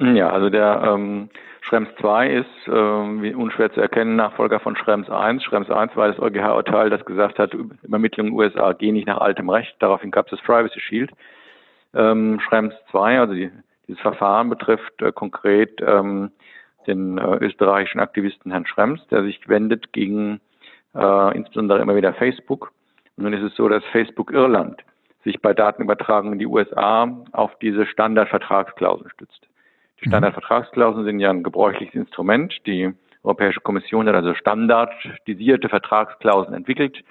Ja, 0.00 0.30
also 0.30 0.50
der 0.50 0.82
ähm, 0.84 1.28
Schrems 1.60 1.88
2 2.00 2.30
ist, 2.30 2.46
ähm, 2.66 3.22
wie 3.22 3.34
unschwer 3.34 3.72
zu 3.72 3.80
erkennen, 3.80 4.16
Nachfolger 4.16 4.60
von 4.60 4.76
Schrems 4.76 5.10
1. 5.10 5.42
Schrems 5.44 5.70
1 5.70 5.96
war 5.96 6.08
das 6.08 6.18
EuGH-Urteil, 6.18 6.90
das 6.90 7.04
gesagt 7.04 7.38
hat, 7.38 7.54
Übermittlungen 7.54 8.32
USA 8.32 8.72
gehen 8.72 8.94
nicht 8.94 9.06
nach 9.06 9.18
altem 9.18 9.50
Recht. 9.50 9.76
Daraufhin 9.80 10.10
gab 10.10 10.26
es 10.26 10.30
das 10.32 10.40
Privacy 10.42 10.80
Shield. 10.80 11.12
Ähm, 11.94 12.40
Schrems 12.40 12.74
2, 12.90 13.20
also 13.20 13.34
die, 13.34 13.50
dieses 13.86 14.00
Verfahren 14.00 14.48
betrifft 14.48 15.02
äh, 15.02 15.12
konkret 15.12 15.80
ähm, 15.80 16.30
den 16.88 17.18
äh, 17.18 17.36
österreichischen 17.36 18.00
Aktivisten 18.00 18.50
Herrn 18.50 18.66
Schrems, 18.66 19.06
der 19.08 19.22
sich 19.22 19.48
wendet 19.48 19.92
gegen 19.92 20.40
äh, 20.94 21.36
insbesondere 21.36 21.80
immer 21.80 21.94
wieder 21.94 22.14
Facebook. 22.14 22.72
Und 23.16 23.24
nun 23.24 23.32
ist 23.32 23.42
es 23.42 23.54
so, 23.54 23.68
dass 23.68 23.84
Facebook 23.92 24.32
Irland 24.32 24.82
sich 25.24 25.40
bei 25.40 25.52
Datenübertragung 25.52 26.32
in 26.32 26.38
die 26.38 26.46
USA 26.46 27.08
auf 27.32 27.56
diese 27.60 27.86
Standardvertragsklauseln 27.86 29.10
stützt. 29.10 29.46
Die 30.00 30.08
mhm. 30.08 30.12
Standardvertragsklauseln 30.12 31.04
sind 31.04 31.20
ja 31.20 31.30
ein 31.30 31.42
gebräuchliches 31.42 31.94
Instrument. 31.94 32.54
Die 32.66 32.92
Europäische 33.22 33.60
Kommission 33.60 34.08
hat 34.08 34.14
also 34.14 34.34
standardisierte 34.34 35.68
Vertragsklauseln 35.68 36.54
entwickelt. 36.54 37.04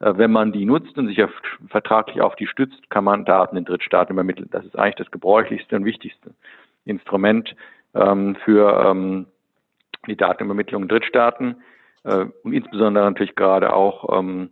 Äh, 0.00 0.14
wenn 0.16 0.32
man 0.32 0.52
die 0.52 0.64
nutzt 0.64 0.98
und 0.98 1.06
sich 1.06 1.22
auf, 1.22 1.30
vertraglich 1.68 2.20
auf 2.20 2.36
die 2.36 2.46
stützt, 2.46 2.90
kann 2.90 3.04
man 3.04 3.24
Daten 3.24 3.56
in 3.56 3.64
Drittstaaten 3.64 4.12
übermitteln. 4.12 4.48
Das 4.50 4.64
ist 4.64 4.76
eigentlich 4.76 4.96
das 4.96 5.10
gebräuchlichste 5.10 5.76
und 5.76 5.84
wichtigste 5.84 6.34
Instrument 6.84 7.54
ähm, 7.94 8.36
für 8.44 8.84
ähm, 8.86 9.26
die 10.06 10.16
Datenübermittlung 10.16 10.82
in 10.82 10.88
Drittstaaten 10.88 11.62
äh, 12.04 12.26
und 12.42 12.52
insbesondere 12.52 13.04
natürlich 13.04 13.34
gerade 13.34 13.72
auch 13.72 14.18
ähm, 14.18 14.50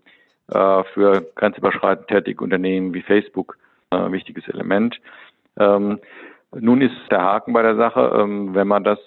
äh, 0.49 0.85
für 0.95 1.27
grenzüberschreitend 1.35 2.09
tätige 2.09 2.45
Unternehmen 2.45 2.95
wie 2.95 3.03
Facebook 3.03 3.59
äh, 3.91 3.97
ein 3.97 4.13
wichtiges 4.13 4.47
Element. 4.49 5.01
Ähm, 5.59 5.99
nun 6.53 6.81
ist 6.81 6.97
der 7.11 7.23
Haken 7.23 7.53
bei 7.53 7.63
der 7.63 7.77
Sache, 7.77 8.13
ähm, 8.21 8.55
wenn 8.55 8.69
man 8.69 8.85
das 8.85 8.99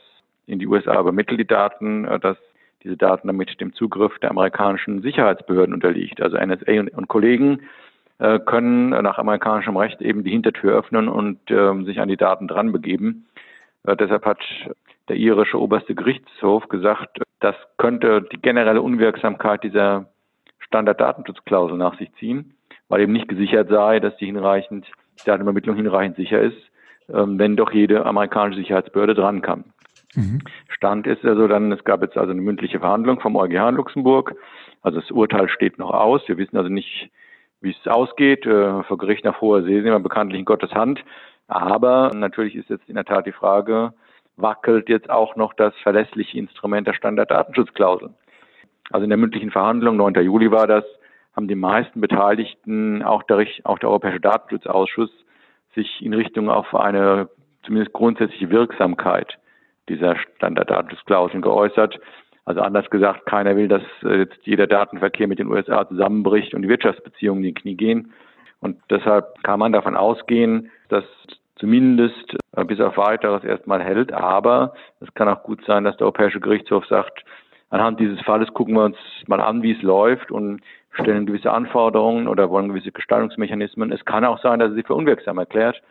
in 0.45 0.59
die 0.59 0.67
USA 0.67 0.99
übermittelt, 0.99 1.39
die 1.39 1.47
Daten, 1.47 2.05
äh, 2.05 2.19
dass 2.19 2.37
diese 2.83 2.97
Daten 2.97 3.27
damit 3.27 3.59
dem 3.61 3.73
Zugriff 3.73 4.17
der 4.19 4.31
amerikanischen 4.31 5.01
Sicherheitsbehörden 5.01 5.73
unterliegt. 5.73 6.21
Also 6.21 6.37
NSA 6.37 6.79
und, 6.79 6.89
und 6.89 7.07
Kollegen 7.07 7.61
äh, 8.19 8.39
können 8.39 8.89
nach 8.89 9.17
amerikanischem 9.17 9.77
Recht 9.77 10.01
eben 10.01 10.23
die 10.23 10.31
Hintertür 10.31 10.77
öffnen 10.77 11.07
und 11.07 11.39
ähm, 11.49 11.85
sich 11.85 11.99
an 11.99 12.09
die 12.09 12.17
Daten 12.17 12.47
dran 12.47 12.71
begeben. 12.71 13.25
Äh, 13.85 13.95
deshalb 13.95 14.25
hat 14.25 14.39
der 15.09 15.15
irische 15.17 15.59
oberste 15.59 15.95
Gerichtshof 15.95 16.67
gesagt, 16.69 17.21
das 17.39 17.55
könnte 17.77 18.21
die 18.31 18.41
generelle 18.41 18.81
Unwirksamkeit 18.81 19.63
dieser 19.63 20.07
Standarddatenschutzklausel 20.59 21.77
nach 21.77 21.97
sich 21.97 22.11
ziehen, 22.15 22.55
weil 22.87 23.01
eben 23.01 23.13
nicht 23.13 23.27
gesichert 23.27 23.69
sei, 23.69 23.99
dass 23.99 24.15
die 24.17 24.25
hinreichend 24.25 24.87
die 25.19 25.25
Datenübermittlung 25.25 25.75
hinreichend 25.75 26.15
sicher 26.15 26.41
ist, 26.41 26.57
ähm, 27.09 27.37
wenn 27.37 27.55
doch 27.55 27.71
jede 27.71 28.05
amerikanische 28.05 28.61
Sicherheitsbehörde 28.61 29.13
dran 29.13 29.41
kann. 29.41 29.65
Mhm. 30.15 30.39
Stand 30.69 31.07
ist 31.07 31.25
also 31.25 31.47
dann, 31.47 31.71
es 31.71 31.83
gab 31.83 32.01
jetzt 32.01 32.17
also 32.17 32.31
eine 32.31 32.41
mündliche 32.41 32.79
Verhandlung 32.79 33.19
vom 33.19 33.35
EuGH 33.35 33.69
in 33.69 33.75
Luxemburg. 33.75 34.35
Also 34.81 34.99
das 34.99 35.11
Urteil 35.11 35.49
steht 35.49 35.79
noch 35.79 35.91
aus. 35.91 36.21
Wir 36.27 36.37
wissen 36.37 36.57
also 36.57 36.69
nicht, 36.69 37.09
wie 37.61 37.71
es 37.71 37.87
ausgeht. 37.87 38.45
Äh, 38.45 38.83
vor 38.83 38.97
Gericht 38.97 39.25
nach 39.25 39.41
hoher 39.41 39.63
See 39.63 39.81
sind 39.81 39.85
wir 39.85 39.99
bekanntlich 39.99 40.39
in 40.39 40.45
Gottes 40.45 40.71
Hand. 40.73 41.03
Aber 41.53 42.09
natürlich 42.15 42.55
ist 42.55 42.71
jetzt 42.71 42.89
in 42.89 42.95
der 42.95 43.05
Tat 43.05 43.27
die 43.27 43.31
Frage, 43.31 43.93
wackelt 44.37 44.89
jetzt 44.89 45.11
auch 45.11 45.35
noch 45.35 45.53
das 45.53 45.71
verlässliche 45.83 46.39
Instrument 46.39 46.87
der 46.87 46.95
Standarddatenschutzklauseln? 46.95 48.15
Also 48.89 49.03
in 49.03 49.11
der 49.11 49.19
mündlichen 49.19 49.51
Verhandlung, 49.51 49.97
9. 49.97 50.15
Juli 50.15 50.49
war 50.49 50.65
das, 50.65 50.83
haben 51.35 51.47
die 51.47 51.55
meisten 51.55 52.01
Beteiligten, 52.01 53.03
auch 53.03 53.21
der, 53.23 53.45
auch 53.65 53.77
der 53.77 53.89
Europäische 53.89 54.19
Datenschutzausschuss, 54.19 55.11
sich 55.75 56.01
in 56.01 56.15
Richtung 56.15 56.49
auf 56.49 56.73
eine 56.73 57.29
zumindest 57.61 57.93
grundsätzliche 57.93 58.49
Wirksamkeit 58.49 59.37
dieser 59.89 60.15
Standarddatenschutzklauseln 60.17 61.43
geäußert. 61.43 61.99
Also 62.45 62.61
anders 62.61 62.89
gesagt, 62.89 63.27
keiner 63.27 63.55
will, 63.55 63.67
dass 63.67 63.83
äh, 64.03 64.21
jetzt 64.21 64.39
jeder 64.41 64.65
Datenverkehr 64.65 65.27
mit 65.27 65.37
den 65.37 65.49
USA 65.49 65.87
zusammenbricht 65.87 66.55
und 66.55 66.63
die 66.63 66.69
Wirtschaftsbeziehungen 66.69 67.43
in 67.43 67.53
die 67.53 67.61
Knie 67.61 67.75
gehen. 67.75 68.11
Und 68.59 68.77
deshalb 68.89 69.43
kann 69.43 69.59
man 69.59 69.71
davon 69.71 69.95
ausgehen, 69.95 70.71
dass 70.89 71.03
zumindest 71.63 72.35
äh, 72.57 72.65
bis 72.65 72.81
auf 72.81 72.97
weiteres 72.97 73.45
erstmal 73.45 73.81
hält. 73.81 74.11
Aber 74.11 74.73
es 74.99 75.13
kann 75.13 75.29
auch 75.29 75.43
gut 75.43 75.63
sein, 75.65 75.85
dass 75.85 75.95
der 75.95 76.07
Europäische 76.07 76.41
Gerichtshof 76.41 76.85
sagt, 76.87 77.23
anhand 77.69 78.01
dieses 78.01 78.19
Falles 78.23 78.53
gucken 78.53 78.73
wir 78.75 78.83
uns 78.83 78.97
mal 79.27 79.39
an, 79.39 79.63
wie 79.63 79.71
es 79.71 79.81
läuft 79.81 80.29
und 80.29 80.59
stellen 80.91 81.25
gewisse 81.25 81.53
Anforderungen 81.53 82.27
oder 82.27 82.49
wollen 82.49 82.67
gewisse 82.67 82.91
Gestaltungsmechanismen. 82.91 83.93
Es 83.93 84.03
kann 84.03 84.25
auch 84.25 84.41
sein, 84.41 84.59
dass 84.59 84.71
er 84.71 84.75
sie 84.75 84.83
für 84.83 84.93
unwirksam 84.93 85.37
erklärt. 85.37 85.81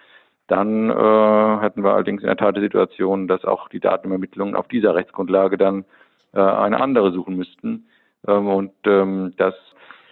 Dann 0.47 0.91
äh, 0.91 1.61
hätten 1.63 1.83
wir 1.83 1.95
allerdings 1.95 2.21
in 2.21 2.27
der 2.27 2.37
Tat 2.37 2.55
die 2.55 2.61
Situation, 2.61 3.27
dass 3.27 3.47
auch 3.47 3.71
die 3.71 3.81
Datenübermittlungen 3.81 4.55
auf 4.55 4.69
dieser 4.69 4.95
Rechtsgrundlage 4.95 5.57
dann 5.57 5.87
äh, 6.35 6.41
eine 6.41 6.83
andere 6.83 7.13
suchen 7.13 7.35
müssten. 7.35 7.87
Ähm, 8.29 8.47
und 8.47 8.73
ähm, 8.85 9.33
das 9.39 9.55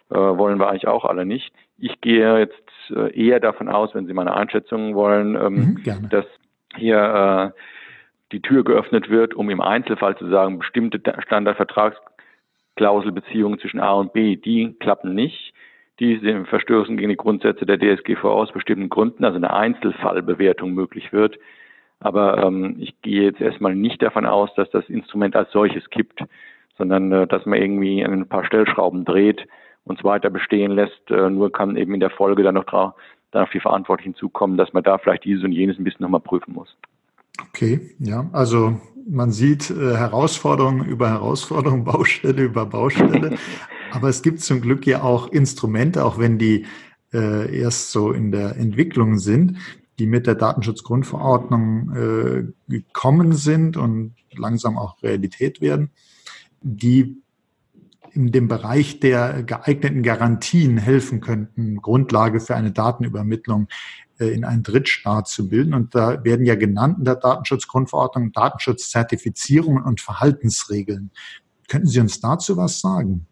äh, 0.08 0.14
wollen 0.14 0.58
wir 0.58 0.70
eigentlich 0.70 0.88
auch 0.88 1.04
alle 1.04 1.26
nicht. 1.26 1.52
Ich 1.80 2.00
gehe 2.00 2.38
jetzt 2.38 2.62
äh, 2.90 3.12
eher 3.18 3.40
davon 3.40 3.68
aus, 3.68 3.92
wenn 3.94 4.06
Sie 4.06 4.12
meine 4.12 4.34
Einschätzung 4.34 4.94
wollen, 4.94 5.34
ähm, 5.34 5.78
mhm, 5.84 6.08
dass 6.10 6.26
hier 6.76 7.52
äh, 7.54 7.58
die 8.32 8.42
Tür 8.42 8.64
geöffnet 8.64 9.08
wird, 9.10 9.34
um 9.34 9.50
im 9.50 9.60
Einzelfall 9.60 10.16
zu 10.16 10.28
sagen, 10.28 10.58
bestimmte 10.58 11.00
Standardvertragsklauselbeziehungen 11.22 13.58
zwischen 13.58 13.80
A 13.80 13.94
und 13.94 14.12
B, 14.12 14.36
die 14.36 14.76
klappen 14.78 15.14
nicht. 15.14 15.52
die 15.98 16.20
verstößen 16.44 16.96
gegen 16.96 17.10
die 17.10 17.16
Grundsätze 17.16 17.66
der 17.66 17.78
DSGVO 17.78 18.30
aus 18.30 18.52
bestimmten 18.52 18.88
Gründen, 18.88 19.24
also 19.24 19.36
eine 19.36 19.52
Einzelfallbewertung 19.52 20.72
möglich 20.72 21.12
wird. 21.12 21.36
Aber 21.98 22.40
ähm, 22.42 22.76
ich 22.78 23.02
gehe 23.02 23.24
jetzt 23.24 23.40
erstmal 23.40 23.74
nicht 23.74 24.00
davon 24.00 24.24
aus, 24.24 24.54
dass 24.54 24.70
das 24.70 24.88
Instrument 24.88 25.34
als 25.36 25.50
solches 25.50 25.90
kippt, 25.90 26.24
sondern 26.78 27.12
äh, 27.12 27.26
dass 27.26 27.44
man 27.44 27.60
irgendwie 27.60 28.02
ein 28.02 28.28
paar 28.28 28.46
Stellschrauben 28.46 29.04
dreht 29.04 29.46
und 29.84 29.98
es 29.98 30.04
weiter 30.04 30.30
bestehen 30.30 30.72
lässt. 30.72 31.10
Äh, 31.10 31.30
nur 31.30 31.52
kann 31.52 31.76
eben 31.76 31.94
in 31.94 32.00
der 32.00 32.10
Folge 32.10 32.42
dann 32.42 32.54
noch 32.54 32.64
drauf, 32.64 32.94
dann 33.30 33.44
auf 33.44 33.50
die 33.50 33.60
Verantwortlichen 33.60 34.14
zukommen, 34.14 34.56
dass 34.56 34.72
man 34.72 34.82
da 34.82 34.98
vielleicht 34.98 35.24
dieses 35.24 35.44
und 35.44 35.52
jenes 35.52 35.78
ein 35.78 35.84
bisschen 35.84 36.02
nochmal 36.02 36.20
prüfen 36.20 36.54
muss. 36.54 36.76
Okay, 37.48 37.94
ja, 37.98 38.28
also 38.32 38.80
man 39.08 39.32
sieht 39.32 39.70
äh, 39.70 39.96
Herausforderungen 39.96 40.86
über 40.86 41.08
Herausforderungen, 41.08 41.84
Baustelle 41.84 42.42
über 42.42 42.66
Baustelle. 42.66 43.36
Aber 43.92 44.08
es 44.08 44.22
gibt 44.22 44.40
zum 44.40 44.60
Glück 44.60 44.86
ja 44.86 45.02
auch 45.02 45.28
Instrumente, 45.32 46.04
auch 46.04 46.18
wenn 46.18 46.38
die 46.38 46.66
äh, 47.12 47.58
erst 47.58 47.90
so 47.90 48.12
in 48.12 48.30
der 48.30 48.56
Entwicklung 48.56 49.18
sind, 49.18 49.58
die 49.98 50.06
mit 50.06 50.26
der 50.26 50.36
Datenschutzgrundverordnung 50.36 51.96
äh, 51.96 52.44
gekommen 52.68 53.32
sind 53.32 53.76
und 53.76 54.14
langsam 54.32 54.78
auch 54.78 55.02
Realität 55.02 55.60
werden, 55.60 55.90
die 56.62 57.20
in 58.12 58.32
dem 58.32 58.48
Bereich 58.48 59.00
der 59.00 59.42
geeigneten 59.42 60.02
Garantien 60.02 60.78
helfen 60.78 61.20
könnten, 61.20 61.76
Grundlage 61.76 62.40
für 62.40 62.56
eine 62.56 62.72
Datenübermittlung 62.72 63.68
äh, 64.20 64.26
in 64.26 64.44
einen 64.44 64.62
Drittstaat 64.62 65.28
zu 65.28 65.48
bilden. 65.48 65.74
Und 65.74 65.94
da 65.94 66.24
werden 66.24 66.44
ja 66.46 66.54
genannt 66.54 66.98
in 66.98 67.04
der 67.04 67.16
Datenschutzgrundverordnung 67.16 68.32
Datenschutzzertifizierungen 68.32 69.84
und 69.84 70.00
Verhaltensregeln. 70.00 71.10
Könnten 71.68 71.86
Sie 71.86 72.00
uns 72.00 72.20
dazu 72.20 72.56
was 72.56 72.80
sagen? 72.80 73.26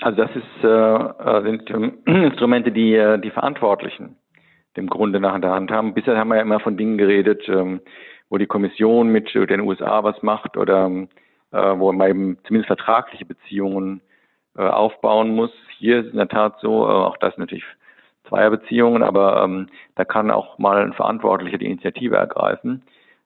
Also 0.00 0.22
das 0.22 0.30
ist, 0.36 0.64
äh, 0.64 1.42
sind 1.42 1.70
Instrumente, 2.06 2.72
die 2.72 2.94
äh, 2.94 3.18
die 3.18 3.30
Verantwortlichen 3.30 4.16
dem 4.76 4.88
Grunde 4.88 5.20
nach 5.20 5.34
in 5.36 5.42
der 5.42 5.52
Hand 5.52 5.70
haben. 5.70 5.94
Bisher 5.94 6.16
haben 6.16 6.28
wir 6.28 6.36
ja 6.36 6.42
immer 6.42 6.60
von 6.60 6.76
Dingen 6.76 6.98
geredet, 6.98 7.48
ähm, 7.48 7.80
wo 8.28 8.38
die 8.38 8.46
Kommission 8.46 9.08
mit 9.08 9.32
den 9.34 9.60
USA 9.60 10.02
was 10.02 10.22
macht 10.22 10.56
oder 10.56 10.86
äh, 10.86 11.06
wo 11.58 11.92
man 11.92 12.10
eben 12.10 12.38
zumindest 12.44 12.66
vertragliche 12.66 13.24
Beziehungen 13.24 14.00
äh, 14.56 14.62
aufbauen 14.62 15.34
muss. 15.34 15.50
Hier 15.78 16.00
ist 16.00 16.06
es 16.06 16.12
in 16.12 16.18
der 16.18 16.28
Tat 16.28 16.58
so, 16.60 16.84
äh, 16.84 16.92
auch 16.92 17.16
das 17.16 17.36
natürlich 17.38 17.64
Zweierbeziehungen, 18.28 19.02
aber 19.02 19.42
ähm, 19.44 19.68
da 19.96 20.04
kann 20.04 20.30
auch 20.30 20.58
mal 20.58 20.82
ein 20.82 20.92
Verantwortlicher 20.92 21.58
die 21.58 21.66
Initiative 21.66 22.16
ergreifen. 22.16 22.82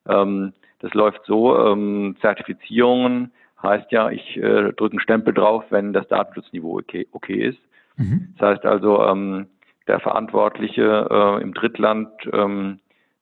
Ähm, 0.09 0.53
das 0.81 0.95
läuft 0.95 1.25
so, 1.27 1.59
ähm, 1.59 2.17
Zertifizierungen 2.21 3.33
heißt 3.63 3.91
ja, 3.91 4.11
ich 4.11 4.37
äh, 4.37 4.73
drücke 4.73 4.93
einen 4.93 5.01
Stempel 5.01 5.35
drauf, 5.35 5.65
wenn 5.71 5.93
das 5.93 6.07
Datenschutzniveau 6.09 6.79
okay, 6.79 7.07
okay 7.13 7.49
ist. 7.49 7.59
Mhm. 7.97 8.35
Das 8.39 8.51
heißt 8.51 8.67
also, 8.67 9.05
ähm, 9.05 9.49
der 9.87 10.01
Verantwortliche 10.01 11.09
äh, 11.11 11.43
im 11.43 11.55
Drittland 11.55 12.11
ähm, 12.33 12.79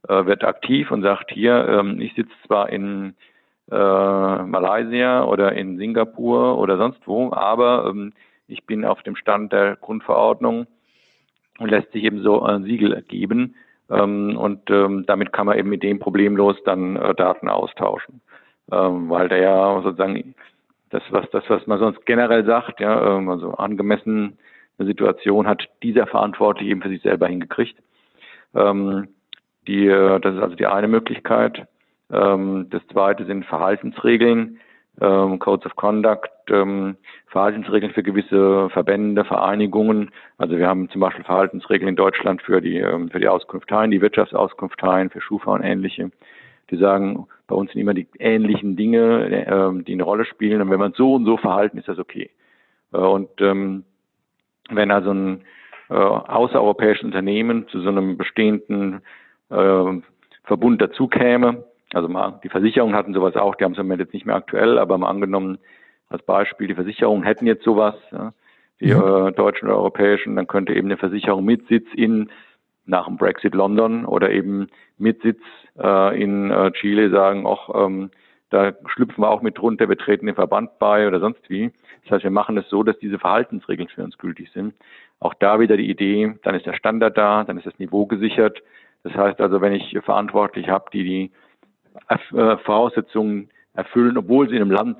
äh, 0.08 0.26
wird 0.26 0.44
aktiv 0.44 0.90
und 0.90 1.02
sagt 1.02 1.30
hier, 1.30 1.66
ähm, 1.68 2.00
ich 2.00 2.14
sitze 2.14 2.34
zwar 2.46 2.68
in 2.68 3.10
äh, 3.10 3.12
Malaysia 3.74 5.24
oder 5.24 5.52
in 5.52 5.76
Singapur 5.76 6.58
oder 6.58 6.76
sonst 6.78 7.00
wo, 7.06 7.32
aber 7.32 7.86
ähm, 7.88 8.12
ich 8.48 8.64
bin 8.64 8.84
auf 8.84 9.02
dem 9.02 9.16
Stand 9.16 9.52
der 9.52 9.76
Grundverordnung 9.76 10.66
und 11.58 11.70
lässt 11.70 11.92
sich 11.92 12.04
eben 12.04 12.22
so 12.22 12.42
ein 12.42 12.64
Siegel 12.64 13.02
geben. 13.02 13.56
Ähm, 13.90 14.36
und 14.36 14.70
ähm, 14.70 15.04
damit 15.06 15.32
kann 15.32 15.46
man 15.46 15.58
eben 15.58 15.68
mit 15.68 15.82
dem 15.82 15.98
problemlos 15.98 16.56
dann 16.64 16.96
äh, 16.96 17.14
Daten 17.14 17.48
austauschen. 17.48 18.20
Ähm, 18.70 19.08
weil 19.08 19.28
der 19.28 19.38
ja 19.38 19.82
sozusagen 19.82 20.34
das, 20.90 21.02
was 21.10 21.28
das, 21.30 21.44
was 21.48 21.66
man 21.66 21.78
sonst 21.78 22.04
generell 22.06 22.44
sagt, 22.44 22.80
ja, 22.80 23.16
ähm, 23.16 23.28
also 23.28 23.52
angemessen 23.52 24.38
eine 24.78 24.88
Situation 24.88 25.46
hat 25.46 25.68
dieser 25.82 26.06
Verantwortliche 26.06 26.70
eben 26.70 26.82
für 26.82 26.88
sich 26.88 27.02
selber 27.02 27.28
hingekriegt. 27.28 27.76
Ähm, 28.54 29.08
die, 29.66 29.86
äh, 29.86 30.20
das 30.20 30.34
ist 30.34 30.42
also 30.42 30.56
die 30.56 30.66
eine 30.66 30.88
Möglichkeit. 30.88 31.66
Ähm, 32.12 32.66
das 32.70 32.82
zweite 32.88 33.24
sind 33.24 33.44
Verhaltensregeln, 33.46 34.58
ähm, 35.00 35.38
Codes 35.38 35.66
of 35.66 35.76
Conduct, 35.76 36.30
ähm, 36.50 36.96
Verhaltensregeln 37.26 37.92
für 37.92 38.02
gewisse 38.02 38.70
Verbände, 38.70 39.24
Vereinigungen. 39.24 40.10
Also 40.38 40.56
wir 40.56 40.66
haben 40.66 40.88
zum 40.90 41.00
Beispiel 41.00 41.24
Verhaltensregeln 41.24 41.88
in 41.88 41.96
Deutschland 41.96 42.42
für 42.42 42.60
die, 42.60 42.80
für 43.10 43.20
die 43.20 43.28
Auskunfteien, 43.28 43.90
die 43.90 44.00
Wirtschaftsauskunfteien, 44.00 45.10
für 45.10 45.20
Schufa 45.20 45.52
und 45.52 45.62
ähnliche. 45.62 46.10
Die 46.70 46.76
sagen, 46.76 47.26
bei 47.46 47.54
uns 47.54 47.70
sind 47.72 47.80
immer 47.80 47.94
die 47.94 48.08
ähnlichen 48.18 48.76
Dinge, 48.76 49.82
die 49.86 49.92
eine 49.92 50.02
Rolle 50.02 50.24
spielen. 50.24 50.62
Und 50.62 50.70
wenn 50.70 50.80
man 50.80 50.94
so 50.94 51.14
und 51.14 51.24
so 51.24 51.36
verhalten, 51.36 51.78
ist 51.78 51.88
das 51.88 51.98
okay. 51.98 52.30
Äh, 52.92 52.98
und 52.98 53.28
wenn 53.38 54.90
also 54.90 55.12
ein 55.12 55.42
äh, 55.88 55.94
außereuropäisches 55.94 57.04
Unternehmen 57.04 57.68
zu 57.68 57.80
so 57.80 57.88
einem 57.88 58.16
bestehenden 58.16 59.02
äh, 59.50 60.00
Verbund 60.44 60.82
dazu 60.82 61.06
käme, 61.06 61.64
also 61.92 62.08
mal, 62.08 62.40
die 62.42 62.48
Versicherungen 62.48 62.96
hatten 62.96 63.14
sowas 63.14 63.36
auch, 63.36 63.54
die 63.54 63.64
haben 63.64 63.72
es 63.72 63.78
im 63.78 63.86
Moment 63.86 64.00
jetzt 64.00 64.14
nicht 64.14 64.26
mehr 64.26 64.36
aktuell, 64.36 64.78
aber 64.78 64.98
mal 64.98 65.08
angenommen, 65.08 65.58
als 66.08 66.22
Beispiel, 66.22 66.68
die 66.68 66.74
Versicherungen 66.74 67.24
hätten 67.24 67.46
jetzt 67.46 67.64
sowas, 67.64 67.94
ja, 68.12 68.32
die 68.80 68.92
mhm. 68.92 69.28
äh, 69.28 69.32
deutschen 69.32 69.68
oder 69.68 69.78
europäischen, 69.78 70.36
dann 70.36 70.46
könnte 70.46 70.74
eben 70.74 70.88
eine 70.88 70.96
Versicherung 70.96 71.44
mit 71.44 71.66
Sitz 71.68 71.86
in 71.94 72.30
nach 72.84 73.06
dem 73.06 73.16
Brexit 73.16 73.54
London 73.54 74.04
oder 74.04 74.30
eben 74.30 74.68
mit 74.96 75.22
Sitz 75.22 75.40
äh, 75.78 76.22
in 76.22 76.50
äh, 76.50 76.70
Chile 76.72 77.10
sagen, 77.10 77.44
auch 77.44 77.86
ähm, 77.86 78.10
da 78.50 78.72
schlüpfen 78.86 79.24
wir 79.24 79.30
auch 79.30 79.42
mit 79.42 79.58
drunter, 79.58 79.88
wir 79.88 79.98
treten 79.98 80.26
den 80.26 80.36
Verband 80.36 80.78
bei 80.78 81.08
oder 81.08 81.18
sonst 81.18 81.50
wie. 81.50 81.72
Das 82.04 82.12
heißt, 82.12 82.24
wir 82.24 82.30
machen 82.30 82.56
es 82.56 82.68
so, 82.68 82.84
dass 82.84 82.96
diese 82.98 83.18
Verhaltensregeln 83.18 83.88
für 83.88 84.04
uns 84.04 84.18
gültig 84.18 84.52
sind. 84.52 84.74
Auch 85.18 85.34
da 85.34 85.58
wieder 85.58 85.76
die 85.76 85.90
Idee, 85.90 86.36
dann 86.44 86.54
ist 86.54 86.66
der 86.66 86.74
Standard 86.74 87.18
da, 87.18 87.42
dann 87.42 87.58
ist 87.58 87.66
das 87.66 87.78
Niveau 87.80 88.06
gesichert. 88.06 88.62
Das 89.02 89.14
heißt 89.14 89.40
also, 89.40 89.60
wenn 89.60 89.72
ich 89.72 89.98
verantwortlich 90.04 90.68
habe, 90.68 90.90
die 90.92 91.02
die 91.02 91.30
Voraussetzungen 92.64 93.50
erfüllen, 93.76 94.16
obwohl 94.16 94.48
sie 94.48 94.56
in 94.56 94.62
einem 94.62 94.70
Land 94.70 94.98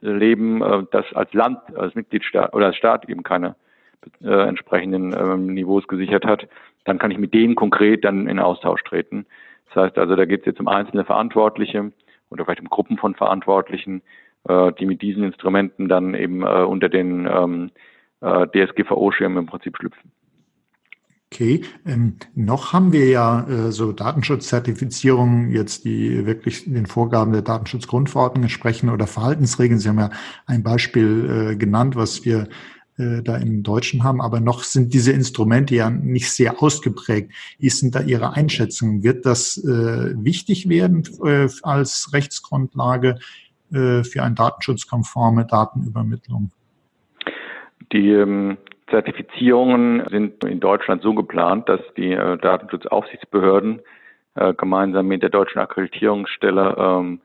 leben, 0.00 0.62
äh, 0.62 0.84
das 0.90 1.04
als 1.14 1.32
Land, 1.34 1.58
als 1.76 1.94
Mitgliedstaat 1.94 2.54
oder 2.54 2.66
als 2.66 2.76
Staat 2.76 3.08
eben 3.08 3.22
keine 3.22 3.56
äh, 4.22 4.48
entsprechenden 4.48 5.12
äh, 5.12 5.36
Niveaus 5.36 5.86
gesichert 5.88 6.24
hat, 6.24 6.46
dann 6.84 6.98
kann 6.98 7.10
ich 7.10 7.18
mit 7.18 7.34
denen 7.34 7.54
konkret 7.54 8.04
dann 8.04 8.28
in 8.28 8.38
Austausch 8.38 8.82
treten. 8.84 9.26
Das 9.66 9.84
heißt 9.84 9.98
also, 9.98 10.14
da 10.14 10.24
geht 10.24 10.40
es 10.40 10.46
jetzt 10.46 10.60
um 10.60 10.68
einzelne 10.68 11.04
Verantwortliche 11.04 11.92
oder 12.30 12.44
vielleicht 12.44 12.60
um 12.60 12.68
Gruppen 12.68 12.98
von 12.98 13.14
Verantwortlichen, 13.14 14.02
äh, 14.48 14.72
die 14.72 14.86
mit 14.86 15.02
diesen 15.02 15.24
Instrumenten 15.24 15.88
dann 15.88 16.14
eben 16.14 16.42
äh, 16.42 16.62
unter 16.62 16.88
den 16.88 17.26
ähm, 17.26 17.70
äh, 18.20 18.46
DSGVO-Schirm 18.46 19.38
im 19.38 19.46
Prinzip 19.46 19.76
schlüpfen. 19.76 20.12
Okay, 21.34 21.62
ähm, 21.84 22.14
noch 22.36 22.72
haben 22.72 22.92
wir 22.92 23.08
ja 23.08 23.44
äh, 23.48 23.72
so 23.72 23.90
Datenschutzzertifizierungen 23.90 25.50
jetzt, 25.50 25.84
die 25.84 26.26
wirklich 26.26 26.62
den 26.64 26.86
Vorgaben 26.86 27.32
der 27.32 27.42
Datenschutzgrundverordnung 27.42 28.44
entsprechen 28.44 28.88
oder 28.88 29.08
Verhaltensregeln. 29.08 29.80
Sie 29.80 29.88
haben 29.88 29.98
ja 29.98 30.10
ein 30.46 30.62
Beispiel 30.62 31.50
äh, 31.50 31.56
genannt, 31.56 31.96
was 31.96 32.24
wir 32.24 32.46
äh, 32.98 33.20
da 33.22 33.36
im 33.36 33.64
Deutschen 33.64 34.04
haben, 34.04 34.20
aber 34.22 34.38
noch 34.38 34.62
sind 34.62 34.94
diese 34.94 35.10
Instrumente 35.10 35.74
ja 35.74 35.90
nicht 35.90 36.30
sehr 36.30 36.62
ausgeprägt. 36.62 37.32
Wie 37.58 37.68
sind 37.68 37.96
da 37.96 38.02
Ihre 38.02 38.34
Einschätzungen? 38.34 39.02
Wird 39.02 39.26
das 39.26 39.58
äh, 39.58 40.14
wichtig 40.16 40.68
werden 40.68 41.02
äh, 41.24 41.48
als 41.64 42.12
Rechtsgrundlage 42.12 43.18
äh, 43.72 44.04
für 44.04 44.22
eine 44.22 44.36
datenschutzkonforme 44.36 45.46
Datenübermittlung? 45.46 46.52
Die 47.92 48.10
ähm, 48.10 48.56
Zertifizierungen 48.94 50.06
sind 50.08 50.44
in 50.44 50.60
Deutschland 50.60 51.02
so 51.02 51.14
geplant, 51.14 51.68
dass 51.68 51.80
die 51.96 52.12
äh, 52.12 52.38
Datenschutzaufsichtsbehörden 52.38 53.80
äh, 54.36 54.54
gemeinsam 54.54 55.08
mit 55.08 55.20
der 55.20 55.30
deutschen 55.30 55.58
Akkreditierungsstelle 55.58 56.76
ähm, 56.78 57.20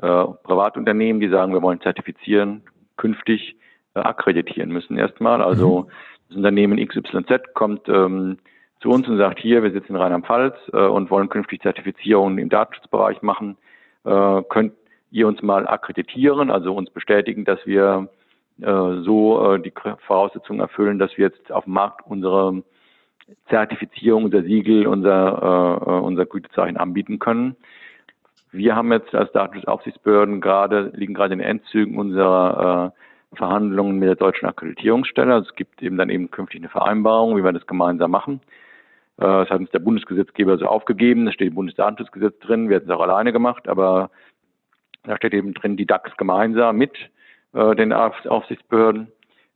äh, 0.00 0.24
Privatunternehmen, 0.44 1.20
die 1.20 1.28
sagen, 1.28 1.52
wir 1.52 1.62
wollen 1.62 1.80
zertifizieren, 1.80 2.62
künftig 2.96 3.56
äh, 3.94 4.00
akkreditieren 4.00 4.70
müssen 4.70 4.96
erstmal. 4.96 5.42
Also 5.42 5.80
mhm. 5.80 5.90
das 6.28 6.36
Unternehmen 6.36 6.86
XYZ 6.86 7.52
kommt 7.52 7.88
ähm, 7.88 8.38
zu 8.80 8.90
uns 8.90 9.08
und 9.08 9.18
sagt, 9.18 9.40
hier, 9.40 9.64
wir 9.64 9.72
sitzen 9.72 9.96
in 9.96 10.00
Rheinland-Pfalz 10.00 10.54
äh, 10.72 10.76
und 10.76 11.10
wollen 11.10 11.28
künftig 11.28 11.62
Zertifizierungen 11.62 12.38
im 12.38 12.48
Datenschutzbereich 12.48 13.22
machen. 13.22 13.56
Äh, 14.04 14.42
könnt 14.48 14.72
ihr 15.10 15.26
uns 15.26 15.42
mal 15.42 15.66
akkreditieren, 15.66 16.52
also 16.52 16.76
uns 16.76 16.90
bestätigen, 16.90 17.44
dass 17.44 17.58
wir 17.66 18.08
so 18.60 19.54
äh, 19.54 19.60
die 19.60 19.72
Voraussetzungen 20.06 20.60
erfüllen, 20.60 20.98
dass 20.98 21.16
wir 21.16 21.26
jetzt 21.26 21.52
auf 21.52 21.64
dem 21.64 21.74
Markt 21.74 22.06
unsere 22.06 22.62
Zertifizierung, 23.48 24.24
unser 24.24 24.42
Siegel, 24.42 24.86
unser, 24.86 25.80
äh, 25.86 25.90
unser 25.90 26.26
Gütezeichen 26.26 26.76
anbieten 26.76 27.18
können. 27.18 27.56
Wir 28.50 28.74
haben 28.74 28.90
jetzt 28.92 29.14
als 29.14 29.30
Datenschutzaufsichtsbehörden 29.32 30.40
gerade, 30.40 30.90
liegen 30.94 31.14
gerade 31.14 31.34
in 31.34 31.40
den 31.40 31.48
Endzügen 31.48 31.98
unserer 31.98 32.92
äh, 32.94 33.36
Verhandlungen 33.36 33.98
mit 33.98 34.08
der 34.08 34.16
deutschen 34.16 34.48
Akkreditierungsstelle. 34.48 35.34
Also 35.34 35.50
es 35.50 35.54
gibt 35.54 35.82
eben 35.82 35.98
dann 35.98 36.08
eben 36.08 36.30
künftig 36.30 36.60
eine 36.60 36.70
Vereinbarung, 36.70 37.36
wie 37.36 37.44
wir 37.44 37.52
das 37.52 37.66
gemeinsam 37.66 38.10
machen. 38.10 38.40
Äh, 39.18 39.24
das 39.24 39.50
hat 39.50 39.60
uns 39.60 39.70
der 39.70 39.80
Bundesgesetzgeber 39.80 40.56
so 40.56 40.66
aufgegeben. 40.66 41.26
Da 41.26 41.32
steht 41.32 41.48
im 41.48 41.54
Bundesdatenschutzgesetz 41.54 42.38
drin. 42.40 42.70
Wir 42.70 42.76
hätten 42.76 42.90
es 42.90 42.96
auch 42.96 43.02
alleine 43.02 43.32
gemacht, 43.32 43.68
aber 43.68 44.10
da 45.04 45.16
steht 45.16 45.34
eben 45.34 45.52
drin, 45.52 45.76
die 45.76 45.86
DAX 45.86 46.16
gemeinsam 46.16 46.76
mit 46.76 46.92
äh, 47.52 47.74
den 47.74 47.92
Aufsichtsbehörden. 47.92 49.12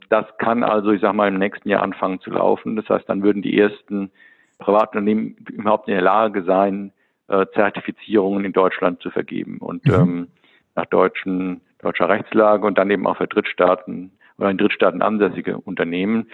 das 0.09 0.27
kann 0.39 0.63
also, 0.63 0.93
ich 0.93 1.01
sage 1.01 1.17
mal, 1.17 1.29
im 1.29 1.39
nächsten 1.39 1.69
Jahr 1.69 1.83
anfangen 1.83 2.21
zu 2.21 2.31
laufen. 2.31 2.77
Das 2.77 2.89
heißt, 2.89 3.09
dann 3.09 3.23
würden 3.23 3.43
die 3.43 3.59
ersten 3.59 4.11
Privatunternehmen 4.59 5.37
überhaupt 5.51 5.89
in 5.89 5.95
der 5.95 6.03
Lage 6.03 6.43
sein, 6.45 6.93
äh, 7.29 7.47
Zertifizierungen 7.55 8.45
in 8.45 8.53
Deutschland 8.53 9.01
zu 9.01 9.11
vergeben 9.11 9.59
und 9.59 9.85
mhm. 9.87 9.95
ähm, 9.95 10.29
nach 10.75 10.87
deutschen, 10.87 11.61
deutscher 11.81 12.09
Rechtslage 12.09 12.67
und 12.67 12.79
dann 12.79 12.91
eben 12.91 13.07
auch 13.07 13.17
für 13.17 13.27
Drittstaaten 13.27 14.13
oder 14.39 14.51
in 14.51 14.59
Drittstaaten 14.59 15.03
ansässige 15.03 15.59
Unternehmen. 15.59 16.29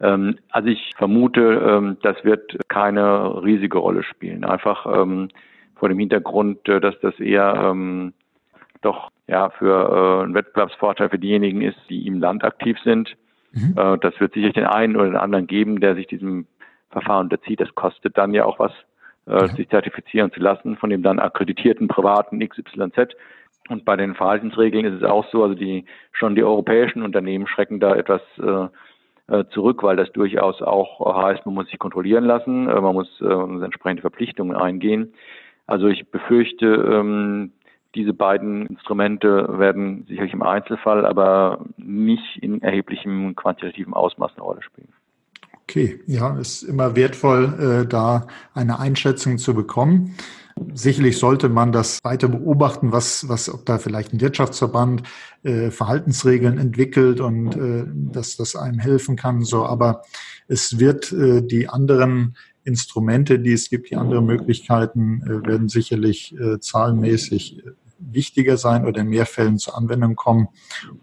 Ähm, 0.00 0.38
also 0.50 0.68
ich 0.68 0.90
vermute, 0.96 1.40
ähm, 1.66 1.96
das 2.02 2.22
wird 2.24 2.58
keine 2.68 3.42
riesige 3.42 3.78
Rolle 3.78 4.02
spielen. 4.02 4.44
Einfach 4.44 4.86
ähm, 4.86 5.28
vor 5.76 5.88
dem 5.88 5.98
Hintergrund, 5.98 6.68
äh, 6.68 6.80
dass 6.80 6.98
das 7.00 7.18
eher 7.18 7.54
ähm, 7.54 8.12
doch 8.82 9.10
ja 9.26 9.50
für 9.50 10.20
äh, 10.20 10.24
einen 10.24 10.34
Wettbewerbsvorteil 10.34 11.08
für 11.08 11.18
diejenigen 11.18 11.62
ist, 11.62 11.78
die 11.88 12.06
im 12.06 12.20
Land 12.20 12.44
aktiv 12.44 12.76
sind. 12.84 13.16
Mhm. 13.52 13.74
Äh, 13.76 13.98
das 13.98 14.18
wird 14.20 14.34
sicherlich 14.34 14.54
den 14.54 14.66
einen 14.66 14.96
oder 14.96 15.06
den 15.06 15.16
anderen 15.16 15.46
geben, 15.46 15.80
der 15.80 15.94
sich 15.94 16.06
diesem 16.06 16.46
Verfahren 16.90 17.26
unterzieht. 17.26 17.60
Das 17.60 17.74
kostet 17.74 18.16
dann 18.18 18.34
ja 18.34 18.44
auch 18.44 18.58
was, 18.58 18.72
äh, 19.26 19.32
ja. 19.32 19.48
sich 19.48 19.68
zertifizieren 19.68 20.32
zu 20.32 20.40
lassen 20.40 20.76
von 20.76 20.90
dem 20.90 21.02
dann 21.02 21.18
akkreditierten 21.18 21.88
privaten 21.88 22.46
XYZ. 22.46 23.14
Und 23.68 23.84
bei 23.84 23.96
den 23.96 24.14
Verhaltensregeln 24.14 24.84
ist 24.84 25.02
es 25.02 25.08
auch 25.08 25.26
so, 25.30 25.44
also 25.44 25.54
die 25.54 25.84
schon 26.10 26.34
die 26.34 26.42
europäischen 26.42 27.02
Unternehmen 27.02 27.46
schrecken 27.46 27.78
da 27.78 27.94
etwas 27.94 28.20
äh, 28.38 29.34
äh 29.34 29.44
zurück, 29.50 29.82
weil 29.84 29.96
das 29.96 30.10
durchaus 30.12 30.60
auch 30.60 31.22
heißt, 31.22 31.46
man 31.46 31.54
muss 31.54 31.68
sich 31.68 31.78
kontrollieren 31.78 32.24
lassen, 32.24 32.68
äh, 32.68 32.80
man 32.80 32.94
muss 32.94 33.20
äh, 33.20 33.64
entsprechende 33.64 34.02
Verpflichtungen 34.02 34.56
eingehen. 34.56 35.14
Also 35.66 35.86
ich 35.86 36.10
befürchte, 36.10 36.66
ähm, 36.66 37.52
diese 37.94 38.12
beiden 38.12 38.66
Instrumente 38.66 39.46
werden 39.58 40.04
sicherlich 40.08 40.32
im 40.32 40.42
Einzelfall, 40.42 41.04
aber 41.04 41.64
nicht 41.76 42.38
in 42.40 42.62
erheblichem 42.62 43.36
quantitativen 43.36 43.94
Ausmaß 43.94 44.32
eine 44.34 44.42
Rolle 44.42 44.62
spielen. 44.62 44.88
Okay, 45.64 46.00
ja, 46.06 46.36
ist 46.38 46.62
immer 46.62 46.96
wertvoll, 46.96 47.82
äh, 47.82 47.88
da 47.88 48.26
eine 48.52 48.78
Einschätzung 48.78 49.38
zu 49.38 49.54
bekommen. 49.54 50.16
Sicherlich 50.74 51.18
sollte 51.18 51.48
man 51.48 51.72
das 51.72 51.98
weiter 52.02 52.28
beobachten, 52.28 52.92
was, 52.92 53.28
was, 53.28 53.52
ob 53.52 53.64
da 53.64 53.78
vielleicht 53.78 54.12
ein 54.12 54.20
Wirtschaftsverband 54.20 55.02
äh, 55.44 55.70
Verhaltensregeln 55.70 56.58
entwickelt 56.58 57.20
und 57.20 57.56
äh, 57.56 57.84
dass 58.12 58.36
das 58.36 58.54
einem 58.54 58.78
helfen 58.78 59.16
kann. 59.16 59.42
So, 59.44 59.64
aber 59.64 60.02
es 60.46 60.78
wird 60.78 61.10
äh, 61.12 61.42
die 61.42 61.68
anderen 61.68 62.36
Instrumente, 62.64 63.38
die 63.38 63.52
es 63.52 63.70
gibt, 63.70 63.90
die 63.90 63.96
anderen 63.96 64.26
Möglichkeiten, 64.26 65.22
äh, 65.22 65.46
werden 65.46 65.68
sicherlich 65.68 66.34
äh, 66.38 66.60
zahlenmäßig 66.60 67.58
äh, 67.58 67.70
wichtiger 68.10 68.56
sein 68.56 68.86
oder 68.86 69.00
in 69.02 69.08
mehr 69.08 69.26
Fällen 69.26 69.58
zur 69.58 69.76
Anwendung 69.76 70.16
kommen. 70.16 70.48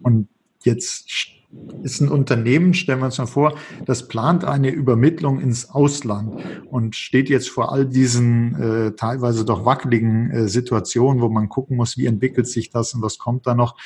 Und 0.02 0.28
jetzt 0.62 1.36
ist 1.82 2.00
ein 2.00 2.08
Unternehmen, 2.08 2.74
stellen 2.74 3.00
wir 3.00 3.06
uns 3.06 3.18
mal 3.18 3.26
vor, 3.26 3.54
das 3.84 4.06
plant 4.06 4.44
eine 4.44 4.70
Übermittlung 4.70 5.40
ins 5.40 5.70
Ausland 5.70 6.40
und 6.70 6.94
steht 6.94 7.28
jetzt 7.28 7.50
vor 7.50 7.72
all 7.72 7.86
diesen 7.86 8.54
äh, 8.54 8.92
teilweise 8.94 9.44
doch 9.44 9.64
wackeligen 9.64 10.30
äh, 10.30 10.48
Situationen, 10.48 11.20
wo 11.20 11.28
man 11.28 11.48
gucken 11.48 11.76
muss, 11.76 11.96
wie 11.96 12.06
entwickelt 12.06 12.46
sich 12.46 12.70
das 12.70 12.94
und 12.94 13.02
was 13.02 13.18
kommt 13.18 13.46
da 13.46 13.54
noch. 13.54 13.76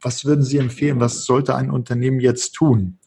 Was 0.00 0.24
würden 0.26 0.42
Sie 0.42 0.58
empfehlen? 0.58 1.00
Was 1.00 1.24
sollte 1.24 1.54
ein 1.54 1.70
Unternehmen 1.70 2.20
jetzt 2.20 2.52
tun? 2.52 2.98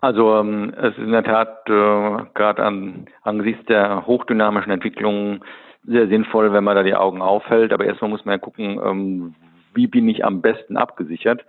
Also 0.00 0.36
ähm, 0.36 0.72
es 0.78 0.92
ist 0.92 0.98
in 0.98 1.12
der 1.12 1.24
Tat 1.24 1.68
äh, 1.68 2.24
gerade 2.34 2.62
an, 2.62 3.06
angesichts 3.22 3.66
der 3.66 4.06
hochdynamischen 4.06 4.72
Entwicklungen 4.72 5.44
sehr 5.84 6.08
sinnvoll, 6.08 6.52
wenn 6.52 6.64
man 6.64 6.76
da 6.76 6.82
die 6.82 6.94
Augen 6.94 7.22
aufhält. 7.22 7.72
Aber 7.72 7.84
erstmal 7.84 8.10
muss 8.10 8.24
man 8.24 8.34
ja 8.34 8.38
gucken, 8.38 8.80
ähm, 8.84 9.34
wie 9.74 9.86
bin 9.86 10.08
ich 10.08 10.24
am 10.24 10.40
besten 10.40 10.76
abgesichert. 10.76 11.44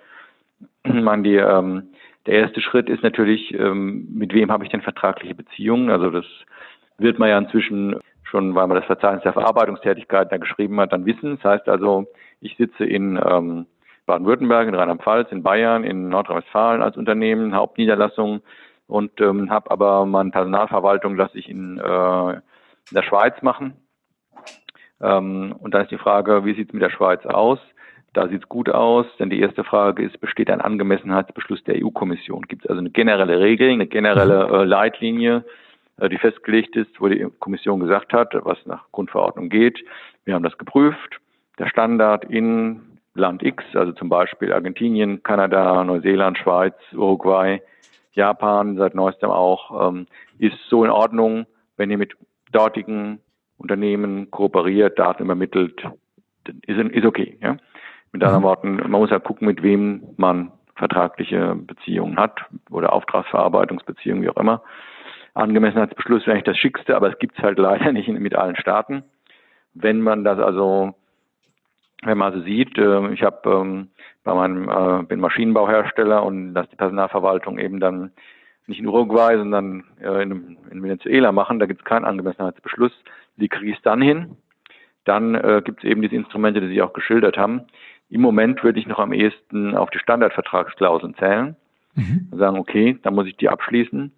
Man, 0.83 1.23
die, 1.23 1.35
ähm, 1.35 1.89
der 2.27 2.35
erste 2.35 2.61
Schritt 2.61 2.89
ist 2.89 3.03
natürlich, 3.03 3.53
ähm, 3.53 4.07
mit 4.13 4.33
wem 4.33 4.51
habe 4.51 4.63
ich 4.63 4.69
denn 4.69 4.81
vertragliche 4.81 5.35
Beziehungen? 5.35 5.89
Also 5.89 6.11
das 6.11 6.25
wird 6.97 7.17
man 7.17 7.29
ja 7.29 7.37
inzwischen 7.37 7.95
schon, 8.23 8.55
weil 8.55 8.67
man 8.67 8.77
das 8.77 8.85
Verzeichnis 8.85 9.23
der 9.23 9.33
Verarbeitungstätigkeit 9.33 10.31
da 10.31 10.37
geschrieben 10.37 10.79
hat, 10.79 10.93
dann 10.93 11.05
wissen. 11.05 11.37
Das 11.37 11.43
heißt 11.43 11.69
also, 11.69 12.05
ich 12.39 12.55
sitze 12.57 12.85
in 12.85 13.19
ähm, 13.23 13.65
Baden-Württemberg, 14.05 14.67
in 14.67 14.75
Rheinland-Pfalz, 14.75 15.31
in 15.31 15.43
Bayern, 15.43 15.83
in 15.83 16.09
Nordrhein-Westfalen 16.09 16.81
als 16.81 16.97
Unternehmen, 16.97 17.55
Hauptniederlassung 17.55 18.41
und 18.87 19.19
ähm, 19.21 19.49
habe 19.49 19.71
aber 19.71 20.05
meine 20.05 20.31
Personalverwaltung 20.31 21.15
lasse 21.15 21.37
ich 21.37 21.49
in, 21.49 21.77
äh, 21.77 22.33
in 22.33 22.41
der 22.93 23.03
Schweiz 23.03 23.41
machen. 23.41 23.73
Ähm, 25.01 25.55
und 25.59 25.73
dann 25.73 25.83
ist 25.83 25.91
die 25.91 25.97
Frage, 25.97 26.45
wie 26.45 26.53
sieht 26.53 26.69
es 26.69 26.73
mit 26.73 26.81
der 26.81 26.89
Schweiz 26.89 27.25
aus? 27.25 27.59
Da 28.13 28.27
sieht 28.27 28.43
es 28.43 28.49
gut 28.49 28.69
aus, 28.69 29.05
denn 29.19 29.29
die 29.29 29.39
erste 29.39 29.63
Frage 29.63 30.03
ist, 30.03 30.19
besteht 30.19 30.49
ein 30.49 30.59
Angemessenheitsbeschluss 30.59 31.63
der 31.63 31.81
EU-Kommission? 31.81 32.41
Gibt 32.43 32.65
es 32.65 32.69
also 32.69 32.79
eine 32.79 32.89
generelle 32.89 33.39
Regel, 33.39 33.69
eine 33.71 33.87
generelle 33.87 34.47
mhm. 34.47 34.53
äh, 34.53 34.63
Leitlinie, 34.65 35.45
äh, 35.97 36.09
die 36.09 36.17
festgelegt 36.17 36.75
ist, 36.75 36.99
wo 36.99 37.07
die 37.07 37.25
Kommission 37.39 37.79
gesagt 37.79 38.11
hat, 38.11 38.33
was 38.43 38.57
nach 38.65 38.83
Grundverordnung 38.91 39.49
geht? 39.49 39.79
Wir 40.25 40.35
haben 40.35 40.43
das 40.43 40.57
geprüft. 40.57 41.19
Der 41.57 41.67
Standard 41.67 42.25
in 42.25 42.81
Land 43.13 43.43
X, 43.43 43.63
also 43.73 43.93
zum 43.93 44.09
Beispiel 44.09 44.51
Argentinien, 44.51 45.23
Kanada, 45.23 45.83
Neuseeland, 45.83 46.37
Schweiz, 46.37 46.75
Uruguay, 46.93 47.61
Japan, 48.13 48.77
seit 48.77 48.95
neuestem 48.95 49.29
auch, 49.29 49.89
ähm, 49.89 50.07
ist 50.37 50.57
so 50.69 50.83
in 50.83 50.89
Ordnung, 50.89 51.45
wenn 51.77 51.91
ihr 51.91 51.97
mit 51.97 52.13
dortigen 52.51 53.19
Unternehmen 53.61 54.31
kooperiert, 54.31 54.97
Daten 54.97 55.23
übermittelt, 55.23 55.83
ist, 56.65 56.79
ist 56.79 57.05
okay. 57.05 57.37
Ja? 57.41 57.57
Mit 58.11 58.23
anderen 58.23 58.41
mhm. 58.41 58.45
Worten, 58.45 58.75
man 58.75 59.01
muss 59.01 59.11
ja 59.11 59.19
gucken, 59.19 59.47
mit 59.47 59.61
wem 59.63 60.03
man 60.17 60.51
vertragliche 60.75 61.55
Beziehungen 61.55 62.17
hat 62.17 62.41
oder 62.69 62.91
Auftragsverarbeitungsbeziehungen, 62.93 64.23
wie 64.23 64.29
auch 64.29 64.37
immer. 64.37 64.63
Angemessenheitsbeschluss 65.33 66.25
wäre 66.25 66.31
eigentlich 66.31 66.43
das 66.43 66.57
Schickste, 66.57 66.95
aber 66.95 67.09
es 67.09 67.19
gibt 67.19 67.37
es 67.37 67.43
halt 67.43 67.57
leider 67.59 67.91
nicht 67.91 68.09
mit 68.09 68.35
allen 68.35 68.55
Staaten. 68.55 69.03
Wenn 69.73 70.01
man 70.01 70.23
das 70.23 70.39
also, 70.39 70.93
wenn 72.03 72.17
man 72.17 72.33
also 72.33 72.43
sieht, 72.43 72.77
äh, 72.77 73.13
ich 73.13 73.23
habe 73.23 73.49
ähm, 73.49 73.89
bei 74.23 74.33
meinem 74.33 74.69
äh, 74.69 75.03
bin 75.03 75.19
Maschinenbauhersteller 75.19 76.23
und 76.23 76.53
dass 76.53 76.67
die 76.69 76.75
Personalverwaltung 76.75 77.59
eben 77.59 77.79
dann 77.79 78.11
nicht 78.67 78.79
in 78.79 78.87
Uruguay, 78.87 79.37
sondern 79.37 79.83
äh, 80.01 80.23
in 80.23 80.57
Venezuela 80.83 81.31
machen, 81.31 81.59
da 81.59 81.65
gibt 81.65 81.81
es 81.81 81.85
keinen 81.85 82.05
Angemessenheitsbeschluss. 82.05 82.91
Wie 83.37 83.47
kriege 83.47 83.71
ich 83.71 83.77
es 83.77 83.83
dann 83.83 84.01
hin? 84.01 84.37
Dann 85.03 85.35
äh, 85.35 85.61
gibt 85.63 85.83
es 85.83 85.89
eben 85.89 86.01
diese 86.01 86.15
Instrumente, 86.15 86.61
die 86.61 86.67
Sie 86.67 86.81
auch 86.81 86.93
geschildert 86.93 87.37
haben. 87.37 87.61
Im 88.09 88.21
Moment 88.21 88.63
würde 88.63 88.79
ich 88.79 88.87
noch 88.87 88.99
am 88.99 89.13
ehesten 89.13 89.75
auf 89.75 89.89
die 89.89 89.99
Standardvertragsklauseln 89.99 91.15
zählen. 91.15 91.55
Mhm. 91.95 92.27
Und 92.31 92.37
sagen, 92.37 92.57
okay, 92.57 92.97
dann 93.01 93.15
muss 93.15 93.27
ich 93.27 93.37
die 93.37 93.49
abschließen. 93.49 94.11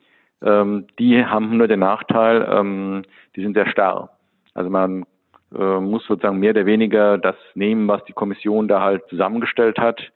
Ähm, 0.44 0.88
die 1.00 1.26
haben 1.26 1.58
nur 1.58 1.68
den 1.68 1.80
Nachteil, 1.80 2.46
ähm, 2.50 3.04
die 3.36 3.42
sind 3.42 3.54
sehr 3.54 3.68
starr. 3.68 4.18
Also 4.54 4.70
man 4.70 5.06
äh, 5.58 5.80
muss 5.80 6.06
sozusagen 6.06 6.40
mehr 6.40 6.52
oder 6.52 6.66
weniger 6.66 7.18
das 7.18 7.36
nehmen, 7.56 7.88
was 7.88 8.04
die 8.06 8.14
Kommission 8.14 8.68
da 8.68 8.82
halt 8.82 9.08
zusammengestellt 9.10 9.80
hat. 9.80 10.12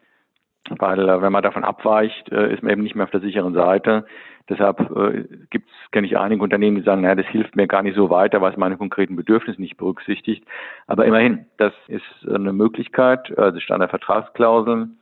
Weil 0.69 1.07
äh, 1.07 1.21
wenn 1.21 1.31
man 1.31 1.43
davon 1.43 1.63
abweicht, 1.63 2.29
äh, 2.31 2.53
ist 2.53 2.61
man 2.61 2.73
eben 2.73 2.83
nicht 2.83 2.95
mehr 2.95 3.05
auf 3.05 3.11
der 3.11 3.21
sicheren 3.21 3.53
Seite. 3.53 4.05
Deshalb 4.49 4.79
äh, 4.95 5.25
gibt's, 5.49 5.71
kenne 5.91 6.07
ich 6.07 6.17
einige 6.17 6.41
Unternehmen, 6.41 6.77
die 6.77 6.83
sagen, 6.83 7.01
naja, 7.01 7.15
das 7.15 7.25
hilft 7.27 7.55
mir 7.55 7.67
gar 7.67 7.83
nicht 7.83 7.95
so 7.95 8.09
weiter, 8.09 8.41
weil 8.41 8.51
es 8.51 8.57
meine 8.57 8.77
konkreten 8.77 9.15
Bedürfnisse 9.15 9.59
nicht 9.59 9.77
berücksichtigt. 9.77 10.45
Aber 10.87 11.05
immerhin, 11.05 11.45
das 11.57 11.73
ist 11.87 12.27
eine 12.27 12.53
Möglichkeit, 12.53 13.37
also 13.37 13.59
Standardvertragsklauseln, 13.59 14.97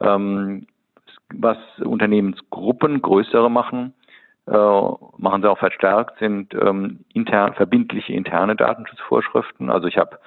ähm, 0.00 0.66
was 1.32 1.58
Unternehmensgruppen, 1.84 3.00
größere 3.02 3.50
machen, 3.50 3.94
äh, 4.46 4.90
machen 5.18 5.42
sie 5.42 5.50
auch 5.50 5.58
verstärkt, 5.58 6.18
sind 6.18 6.54
ähm, 6.54 7.00
intern, 7.12 7.54
verbindliche 7.54 8.14
interne 8.14 8.56
Datenschutzvorschriften. 8.56 9.70
Also 9.70 9.86
ich 9.86 9.98
habe 9.98 10.18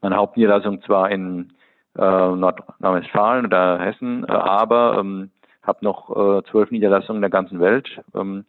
meine 0.00 0.16
Hauptniederlassung 0.16 0.80
zwar 0.82 1.10
in 1.10 1.52
äh, 1.96 2.00
Nordrhein-Westfalen 2.00 3.46
oder 3.46 3.80
Hessen, 3.80 4.24
äh, 4.24 4.32
aber 4.32 4.98
ähm, 5.00 5.30
habe 5.66 5.78
noch 5.82 6.10
äh, 6.10 6.42
zwölf 6.50 6.70
Niederlassungen 6.70 7.18
in 7.18 7.22
der 7.22 7.30
ganzen 7.30 7.60
Welt. 7.60 8.02
Ähm, 8.14 8.44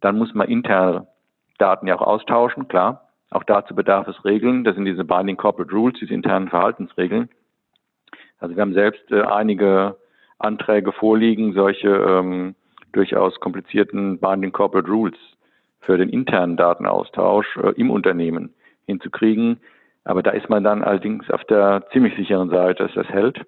dann 0.00 0.18
muss 0.18 0.34
man 0.34 0.48
interne 0.48 1.06
Daten 1.58 1.86
ja 1.86 1.96
auch 1.96 2.06
austauschen, 2.06 2.68
klar. 2.68 3.08
Auch 3.30 3.44
dazu 3.44 3.74
bedarf 3.74 4.08
es 4.08 4.24
Regeln. 4.24 4.64
Das 4.64 4.74
sind 4.74 4.84
diese 4.84 5.04
Binding 5.04 5.36
Corporate 5.36 5.74
Rules, 5.74 5.98
diese 6.00 6.14
internen 6.14 6.48
Verhaltensregeln. 6.48 7.28
Also 8.38 8.54
wir 8.54 8.62
haben 8.62 8.74
selbst 8.74 9.10
äh, 9.10 9.22
einige 9.22 9.96
Anträge 10.38 10.92
vorliegen, 10.92 11.52
solche 11.52 11.88
ähm, 11.88 12.54
durchaus 12.92 13.38
komplizierten 13.40 14.18
Binding 14.18 14.52
Corporate 14.52 14.88
Rules 14.88 15.16
für 15.80 15.98
den 15.98 16.08
internen 16.08 16.56
Datenaustausch 16.56 17.56
äh, 17.56 17.72
im 17.72 17.90
Unternehmen 17.90 18.54
hinzukriegen. 18.86 19.60
Aber 20.04 20.22
da 20.22 20.30
ist 20.30 20.48
man 20.48 20.64
dann 20.64 20.82
allerdings 20.82 21.28
auf 21.30 21.44
der 21.44 21.84
ziemlich 21.92 22.16
sicheren 22.16 22.48
Seite, 22.48 22.84
dass 22.84 22.94
das 22.94 23.08
hält 23.08 23.44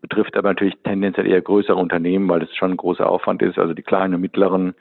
betrifft 0.00 0.36
aber 0.36 0.50
natürlich 0.50 0.76
tendenziell 0.84 1.26
eher 1.26 1.40
größere 1.40 1.76
Unternehmen, 1.76 2.28
weil 2.28 2.42
es 2.42 2.54
schon 2.54 2.72
ein 2.72 2.76
großer 2.76 3.08
Aufwand 3.08 3.42
ist. 3.42 3.58
Also 3.58 3.74
die 3.74 3.82
kleinen 3.82 4.14
und 4.14 4.20
mittleren, 4.20 4.74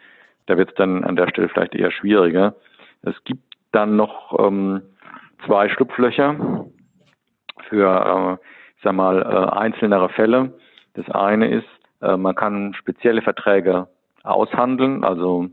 da 0.46 0.58
wird 0.58 0.70
es 0.70 0.76
dann 0.76 1.04
an 1.04 1.16
der 1.16 1.28
Stelle 1.30 1.50
vielleicht 1.50 1.76
eher 1.76 1.92
schwieriger. 1.92 2.56
Es 3.02 3.16
gibt 3.24 3.56
dann 3.72 3.96
noch 3.96 4.38
ähm, 4.40 4.82
zwei 5.46 5.70
Schlupflöcher 5.70 6.66
für, 7.70 8.40
äh, 8.40 8.46
ich 8.78 8.84
sag 8.84 8.94
mal, 8.94 9.22
äh, 9.22 9.58
einzelnere 9.58 10.10
Fälle. 10.10 10.54
Das 10.94 11.10
eine 11.10 11.50
ist, 11.50 11.68
Äh, 12.02 12.18
man 12.18 12.36
kann 12.36 12.74
spezielle 12.74 13.22
Verträge 13.22 13.88
aushandeln, 14.24 15.04
also 15.04 15.50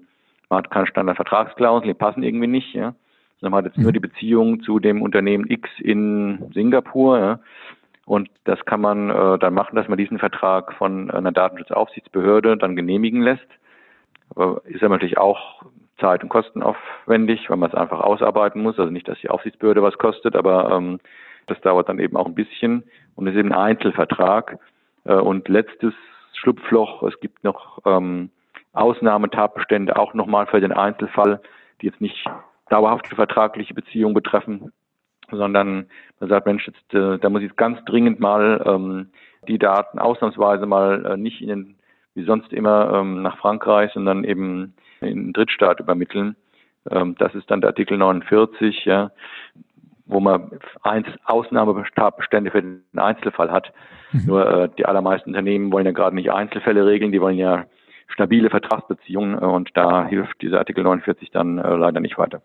man 0.51 0.59
hat 0.59 0.71
keine 0.71 0.87
Standardvertragsklauseln, 0.87 1.89
die 1.89 1.95
passen 1.95 2.23
irgendwie 2.23 2.49
nicht. 2.49 2.75
Ja. 2.75 2.95
Man 3.41 3.55
hat 3.55 3.65
jetzt 3.65 3.79
nur 3.79 3.91
mhm. 3.91 3.95
die 3.95 4.01
Beziehung 4.01 4.63
zu 4.63 4.79
dem 4.79 5.03
Unternehmen 5.03 5.47
X 5.49 5.69
in 5.79 6.51
Singapur. 6.53 7.19
Ja. 7.19 7.41
Und 8.07 8.29
das 8.45 8.65
kann 8.67 8.81
man 8.81 9.11
äh, 9.11 9.39
dann 9.39 9.55
machen, 9.55 9.77
dass 9.77 9.89
man 9.89 9.99
diesen 9.99 10.19
Vertrag 10.19 10.75
von 10.75 11.11
einer 11.11 11.33
Datenschutzaufsichtsbehörde 11.33 12.57
dann 12.57 12.77
genehmigen 12.77 13.23
lässt. 13.23 13.47
Aber 14.35 14.63
ist 14.67 14.83
ja 14.83 14.89
natürlich 14.89 15.19
auch 15.19 15.63
zeit- 15.99 16.23
und 16.23 16.29
kostenaufwendig, 16.29 17.49
weil 17.49 17.57
man 17.57 17.71
es 17.71 17.77
einfach 17.77 18.01
ausarbeiten 18.01 18.63
muss. 18.63 18.79
Also 18.79 18.91
nicht, 18.91 19.09
dass 19.09 19.19
die 19.21 19.31
Aufsichtsbehörde 19.31 19.83
was 19.83 19.97
kostet, 19.97 20.37
aber 20.37 20.71
ähm, 20.73 21.01
das 21.47 21.61
dauert 21.61 21.89
dann 21.89 21.99
eben 21.99 22.17
auch 22.17 22.27
ein 22.27 22.35
bisschen 22.35 22.85
und 23.17 23.27
ist 23.27 23.37
eben 23.37 23.53
ein 23.53 23.59
Einzelvertrag. 23.59 24.59
Äh, 25.05 25.15
und 25.15 25.49
letztes 25.49 25.95
Schlupfloch, 26.35 27.03
es 27.05 27.19
gibt 27.21 27.45
noch 27.45 27.81
ähm, 27.87 28.31
Ausnahmetatbestände 28.73 29.97
auch 29.97 30.15
nochmal 30.15 30.47
für 30.47 30.61
den 30.61 30.73
Einzelfall, 30.73 31.41
die 31.81 31.87
jetzt 31.87 32.01
nicht 32.01 32.27
dauerhafte 32.69 33.15
vertragliche 33.15 33.75
Beziehungen 33.75 34.15
betreffen, 34.15 34.73
sondern 35.31 35.87
man 36.21 36.29
sagt, 36.29 36.47
Mensch, 36.47 36.67
jetzt, 36.67 36.95
äh, 36.95 37.19
da 37.19 37.29
muss 37.29 37.43
ich 37.43 37.49
jetzt 37.49 37.57
ganz 37.57 37.85
dringend 37.85 38.21
mal 38.21 38.63
ähm, 38.67 39.09
die 39.49 39.59
Daten 39.59 39.99
ausnahmsweise 39.99 40.67
mal 40.67 41.05
äh, 41.05 41.17
nicht 41.17 41.41
in 41.41 41.49
den, 41.49 41.75
wie 42.15 42.25
sonst 42.25 42.53
immer 42.53 42.93
ähm, 42.95 43.23
nach 43.23 43.39
Frankreich, 43.39 43.93
sondern 43.93 44.25
eben 44.25 44.75
in 45.01 45.27
den 45.27 45.33
Drittstaat 45.33 45.81
übermitteln. 45.81 46.37
Ähm, 46.91 47.15
das 47.19 47.35
ist 47.35 47.51
dann 47.51 47.61
der 47.61 47.71
Artikel 47.71 47.99
49, 47.99 48.85
ja, 48.85 49.11
wo 50.07 50.21
man 50.21 50.51
eins 50.83 51.07
Ausnahmetatbestände 51.25 52.51
für 52.51 52.63
den 52.63 52.83
Einzelfall 52.97 53.51
hat. 53.51 53.73
Mhm. 54.13 54.27
Nur 54.27 54.47
äh, 54.47 54.69
die 54.77 54.87
allermeisten 54.87 55.31
Unternehmen 55.31 55.73
wollen 55.73 55.87
ja 55.87 55.93
gerade 55.93 56.15
nicht 56.15 56.31
Einzelfälle 56.31 56.87
regeln, 56.87 57.13
die 57.13 57.21
wollen 57.21 57.39
ja 57.39 57.65
stabile 58.09 58.51
Vertragsbeziehungen 58.51 59.41
äh, 59.41 59.45
und 59.45 59.71
da 59.75 60.07
hilft 60.07 60.43
dieser 60.43 60.59
Artikel 60.59 60.85
49 60.85 61.31
dann 61.31 61.59
äh, 61.59 61.75
leider 61.75 62.01
nicht 62.01 62.19
weiter. 62.19 62.43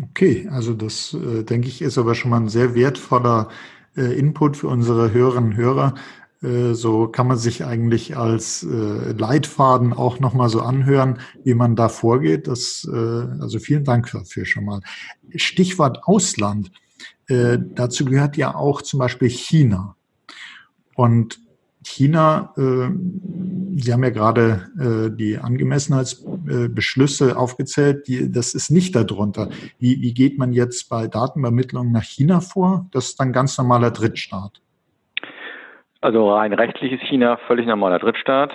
Okay, 0.00 0.48
also 0.50 0.72
das 0.72 1.14
äh, 1.14 1.44
denke 1.44 1.68
ich 1.68 1.82
ist 1.82 1.98
aber 1.98 2.14
schon 2.14 2.30
mal 2.30 2.40
ein 2.40 2.48
sehr 2.48 2.74
wertvoller 2.74 3.48
äh, 3.96 4.18
Input 4.18 4.56
für 4.56 4.68
unsere 4.68 5.12
Hörerinnen 5.12 5.50
und 5.50 5.56
Hörer. 5.56 5.94
Äh, 6.42 6.72
so 6.72 7.08
kann 7.08 7.28
man 7.28 7.36
sich 7.36 7.64
eigentlich 7.64 8.16
als 8.16 8.62
äh, 8.62 9.12
Leitfaden 9.12 9.92
auch 9.92 10.18
nochmal 10.18 10.48
so 10.48 10.62
anhören, 10.62 11.18
wie 11.44 11.54
man 11.54 11.76
da 11.76 11.88
vorgeht. 11.88 12.48
Das, 12.48 12.88
äh, 12.90 12.96
also 12.96 13.58
vielen 13.58 13.84
Dank 13.84 14.10
dafür 14.10 14.46
schon 14.46 14.64
mal. 14.64 14.80
Stichwort 15.36 16.04
Ausland. 16.04 16.72
Äh, 17.26 17.58
dazu 17.74 18.04
gehört 18.06 18.36
ja 18.36 18.54
auch 18.54 18.82
zum 18.82 18.98
Beispiel 18.98 19.28
China. 19.28 19.96
Und 20.94 21.38
China, 21.84 22.52
äh, 22.56 22.90
Sie 23.74 23.92
haben 23.92 24.04
ja 24.04 24.10
gerade 24.10 24.66
äh, 24.78 25.16
die 25.16 25.38
Angemessenheitsbeschlüsse 25.38 27.30
äh, 27.30 27.34
aufgezählt, 27.34 28.06
die, 28.06 28.30
das 28.30 28.54
ist 28.54 28.70
nicht 28.70 28.94
darunter. 28.94 29.48
Wie, 29.78 30.00
wie 30.02 30.12
geht 30.12 30.38
man 30.38 30.52
jetzt 30.52 30.90
bei 30.90 31.06
Datenübermittlung 31.06 31.90
nach 31.90 32.02
China 32.02 32.40
vor? 32.40 32.86
Das 32.92 33.06
ist 33.06 33.20
dann 33.20 33.32
ganz 33.32 33.56
normaler 33.56 33.90
Drittstaat. 33.90 34.60
Also 36.00 36.32
rein 36.34 36.52
rechtlich 36.52 36.92
ist 36.92 37.04
China 37.04 37.38
völlig 37.46 37.66
normaler 37.66 37.98
Drittstaat. 37.98 38.52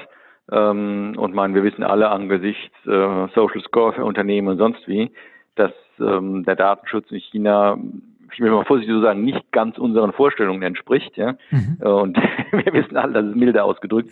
Ähm, 0.51 1.15
und 1.17 1.33
man, 1.33 1.55
wir 1.55 1.63
wissen 1.63 1.83
alle 1.83 2.09
angesichts 2.09 2.75
Social 2.83 3.61
Score 3.65 3.93
für 3.93 4.05
Unternehmen 4.05 4.47
und 4.47 4.57
sonst 4.57 4.87
wie, 4.87 5.11
dass 5.55 5.73
ähm, 5.99 6.43
der 6.45 6.55
Datenschutz 6.55 7.09
in 7.11 7.19
China 7.19 7.77
ich 8.37 8.43
will 8.43 8.51
mal 8.51 8.65
vorsichtig 8.65 8.93
so 8.93 9.01
sagen, 9.01 9.23
nicht 9.23 9.51
ganz 9.51 9.79
unseren 9.79 10.13
Vorstellungen 10.13 10.61
entspricht. 10.61 11.17
Ja? 11.17 11.37
Mhm. 11.49 11.77
Und 11.81 12.17
wir 12.51 12.71
wissen 12.71 12.95
alle, 12.95 13.13
das 13.13 13.25
ist 13.25 13.35
milde 13.35 13.63
ausgedrückt. 13.63 14.11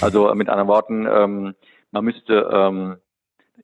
Also 0.00 0.34
mit 0.34 0.48
anderen 0.48 0.68
Worten, 0.68 1.06
ähm, 1.06 1.54
man 1.90 2.04
müsste 2.04 2.48
ähm, 2.50 2.96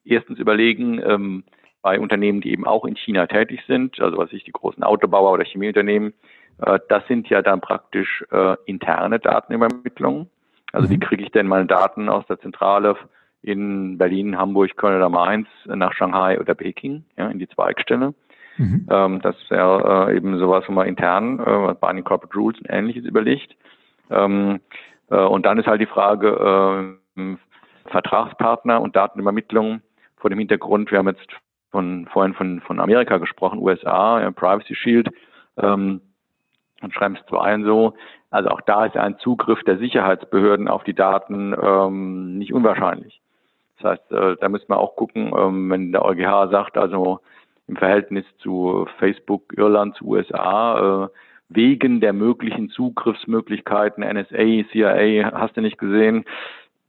erstens 0.05 0.37
überlegen, 0.37 1.01
ähm, 1.03 1.43
bei 1.81 1.99
Unternehmen, 1.99 2.41
die 2.41 2.51
eben 2.51 2.67
auch 2.67 2.85
in 2.85 2.95
China 2.95 3.25
tätig 3.25 3.61
sind, 3.67 3.99
also 3.99 4.17
was 4.17 4.31
ich 4.31 4.43
die 4.43 4.51
großen 4.51 4.83
Autobauer 4.83 5.31
oder 5.31 5.45
Chemieunternehmen, 5.45 6.13
äh, 6.59 6.77
das 6.89 7.07
sind 7.07 7.27
ja 7.29 7.41
dann 7.41 7.59
praktisch 7.59 8.23
äh, 8.31 8.55
interne 8.65 9.17
Datenübermittlungen. 9.17 10.29
Also 10.73 10.87
mhm. 10.87 10.91
wie 10.91 10.99
kriege 10.99 11.23
ich 11.23 11.31
denn 11.31 11.47
meine 11.47 11.65
Daten 11.65 12.07
aus 12.07 12.25
der 12.27 12.39
Zentrale 12.39 12.95
in 13.41 13.97
Berlin, 13.97 14.37
Hamburg, 14.37 14.77
Köln 14.77 14.97
oder 14.97 15.09
Mainz 15.09 15.47
nach 15.65 15.93
Shanghai 15.93 16.39
oder 16.39 16.53
Peking, 16.53 17.03
ja, 17.17 17.29
in 17.29 17.39
die 17.39 17.49
Zweigstelle? 17.49 18.13
Mhm. 18.57 18.87
Ähm, 18.89 19.21
das 19.21 19.35
wäre 19.49 20.09
äh, 20.09 20.15
eben 20.15 20.37
sowas, 20.37 20.63
wo 20.67 20.73
man 20.73 20.87
intern 20.87 21.39
äh, 21.39 21.93
den 21.93 22.03
Corporate 22.03 22.37
Rules 22.37 22.59
und 22.59 22.67
ähnliches 22.69 23.05
überlegt. 23.05 23.55
Ähm, 24.09 24.59
äh, 25.09 25.17
und 25.17 25.45
dann 25.45 25.57
ist 25.57 25.67
halt 25.67 25.81
die 25.81 25.85
Frage 25.85 26.97
äh, 27.17 27.35
Vertragspartner 27.89 28.81
und 28.81 28.95
Datenübermittlung 28.95 29.81
vor 30.17 30.29
dem 30.29 30.39
Hintergrund, 30.39 30.91
wir 30.91 30.99
haben 30.99 31.07
jetzt 31.07 31.27
von, 31.71 32.07
vorhin 32.11 32.33
von, 32.33 32.61
von 32.61 32.79
Amerika 32.79 33.17
gesprochen, 33.17 33.59
USA, 33.59 34.21
ja, 34.21 34.31
Privacy 34.31 34.75
Shield, 34.75 35.09
ähm, 35.57 36.01
und 36.81 36.95
es 36.95 37.25
zu 37.27 37.39
ein 37.39 37.63
so. 37.63 37.93
Also 38.29 38.49
auch 38.49 38.61
da 38.61 38.85
ist 38.85 38.97
ein 38.97 39.17
Zugriff 39.19 39.63
der 39.63 39.77
Sicherheitsbehörden 39.77 40.67
auf 40.67 40.83
die 40.83 40.93
Daten 40.93 41.55
ähm, 41.61 42.37
nicht 42.37 42.53
unwahrscheinlich. 42.53 43.21
Das 43.79 43.91
heißt, 43.91 44.11
äh, 44.11 44.35
da 44.39 44.49
müssen 44.49 44.69
wir 44.69 44.77
auch 44.77 44.95
gucken, 44.95 45.31
ähm, 45.37 45.69
wenn 45.69 45.91
der 45.91 46.03
EuGH 46.05 46.49
sagt, 46.51 46.77
also 46.77 47.19
im 47.67 47.75
Verhältnis 47.75 48.25
zu 48.39 48.87
Facebook, 48.99 49.53
Irland, 49.57 49.95
zu 49.95 50.05
USA, 50.05 51.05
äh, 51.05 51.07
wegen 51.49 52.01
der 52.01 52.13
möglichen 52.13 52.69
Zugriffsmöglichkeiten 52.69 54.03
NSA, 54.03 54.67
CIA, 54.71 55.31
hast 55.33 55.55
du 55.55 55.61
nicht 55.61 55.77
gesehen, 55.77 56.25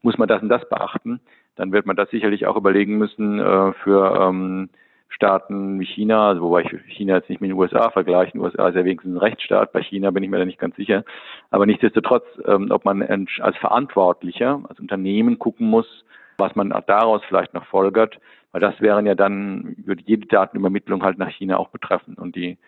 muss 0.03 0.19
man 0.19 0.29
das 0.29 0.43
und 0.43 0.49
das 0.49 0.69
beachten. 0.69 1.21
Dann 1.57 1.73
wird 1.73 1.87
man 1.87 1.97
das 1.97 2.11
sicherlich 2.11 2.47
auch 2.47 2.57
überlegen 2.57 2.99
müssen 2.99 3.39
äh, 3.39 3.73
für 3.85 4.19
ähm, 4.21 4.71
Staaten 5.09 5.79
wie 5.79 5.87
China, 5.87 6.29
also 6.29 6.43
wobei 6.43 6.63
ich 6.63 6.71
China 6.89 7.17
jetzt 7.17 7.29
nicht 7.29 7.41
mit 7.41 7.51
den 7.51 7.59
USA 7.59 7.91
vergleiche. 7.91 8.33
Den 8.33 8.41
USA 8.41 8.69
ist 8.69 8.75
ja 8.75 8.85
wenigstens 8.85 9.15
ein 9.15 9.19
Rechtsstaat, 9.19 9.73
bei 9.73 9.83
China 9.83 10.11
bin 10.11 10.25
ich 10.25 10.31
mir 10.31 10.39
da 10.39 10.45
nicht 10.45 10.59
ganz 10.59 10.75
sicher. 10.75 11.05
Aber 11.51 11.67
nichtsdestotrotz, 11.67 12.25
ähm, 12.47 12.69
ob 12.71 12.85
man 12.85 13.03
als 13.03 13.57
Verantwortlicher, 13.59 14.61
als 14.69 14.81
Unternehmen 14.81 15.39
gucken 15.39 15.69
muss, 15.69 16.05
was 16.39 16.55
man 16.55 16.71
daraus 16.87 17.23
vielleicht 17.29 17.55
noch 17.55 17.67
folgert, 17.67 18.19
weil 18.53 18.61
das 18.61 18.81
wären 18.81 19.07
ja 19.07 19.15
dann, 19.15 19.75
würde 19.85 20.03
jede 20.07 20.27
Datenübermittlung 20.27 21.03
halt 21.03 21.19
nach 21.19 21.31
China 21.31 21.59
auch 21.59 21.71
betreffen 21.71 22.15
und 22.15 22.37
die 22.37 22.59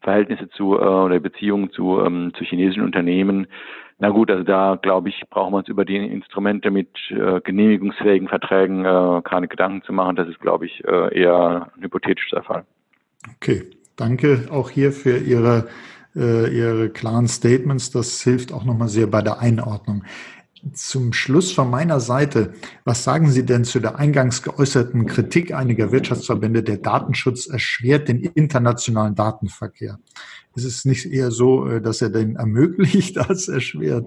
Verhältnisse 0.00 0.48
zu 0.50 0.74
äh, 0.74 0.84
oder 0.84 1.20
Beziehungen 1.20 1.70
zu, 1.70 2.00
ähm, 2.00 2.32
zu 2.36 2.44
chinesischen 2.44 2.82
Unternehmen. 2.82 3.46
Na 3.98 4.08
gut, 4.08 4.30
also 4.30 4.42
da 4.42 4.78
glaube 4.82 5.10
ich, 5.10 5.22
brauchen 5.30 5.52
wir 5.52 5.58
uns 5.58 5.68
über 5.68 5.84
die 5.84 5.96
Instrumente 5.96 6.72
mit 6.72 6.88
äh, 7.10 7.40
genehmigungsfähigen 7.40 8.26
Verträgen 8.26 8.84
äh, 8.84 9.22
keine 9.22 9.46
Gedanken 9.46 9.82
zu 9.82 9.92
machen. 9.92 10.16
Das 10.16 10.28
ist, 10.28 10.40
glaube 10.40 10.66
ich, 10.66 10.82
äh, 10.84 11.20
eher 11.20 11.70
ein 11.76 11.84
hypothetischer 11.84 12.42
Fall. 12.42 12.64
Okay, 13.36 13.70
danke 13.96 14.48
auch 14.50 14.70
hier 14.70 14.90
für 14.90 15.18
Ihre, 15.18 15.68
äh, 16.16 16.52
Ihre 16.52 16.90
klaren 16.90 17.28
Statements. 17.28 17.92
Das 17.92 18.20
hilft 18.22 18.52
auch 18.52 18.64
nochmal 18.64 18.88
sehr 18.88 19.06
bei 19.06 19.22
der 19.22 19.38
Einordnung. 19.38 20.02
Zum 20.72 21.12
Schluss 21.12 21.50
von 21.52 21.70
meiner 21.70 21.98
Seite, 21.98 22.52
was 22.84 23.02
sagen 23.02 23.28
Sie 23.28 23.44
denn 23.44 23.64
zu 23.64 23.80
der 23.80 23.98
eingangs 23.98 24.44
geäußerten 24.44 25.06
Kritik 25.06 25.52
einiger 25.52 25.90
Wirtschaftsverbände, 25.90 26.62
der 26.62 26.76
Datenschutz 26.76 27.48
erschwert 27.48 28.08
den 28.08 28.20
internationalen 28.20 29.16
Datenverkehr? 29.16 29.98
Ist 30.54 30.64
es 30.64 30.84
nicht 30.84 31.06
eher 31.06 31.32
so, 31.32 31.66
äh, 31.66 31.80
dass 31.80 32.00
er 32.00 32.10
den 32.10 32.36
ermöglicht 32.36 33.18
als 33.18 33.48
erschwert? 33.48 34.06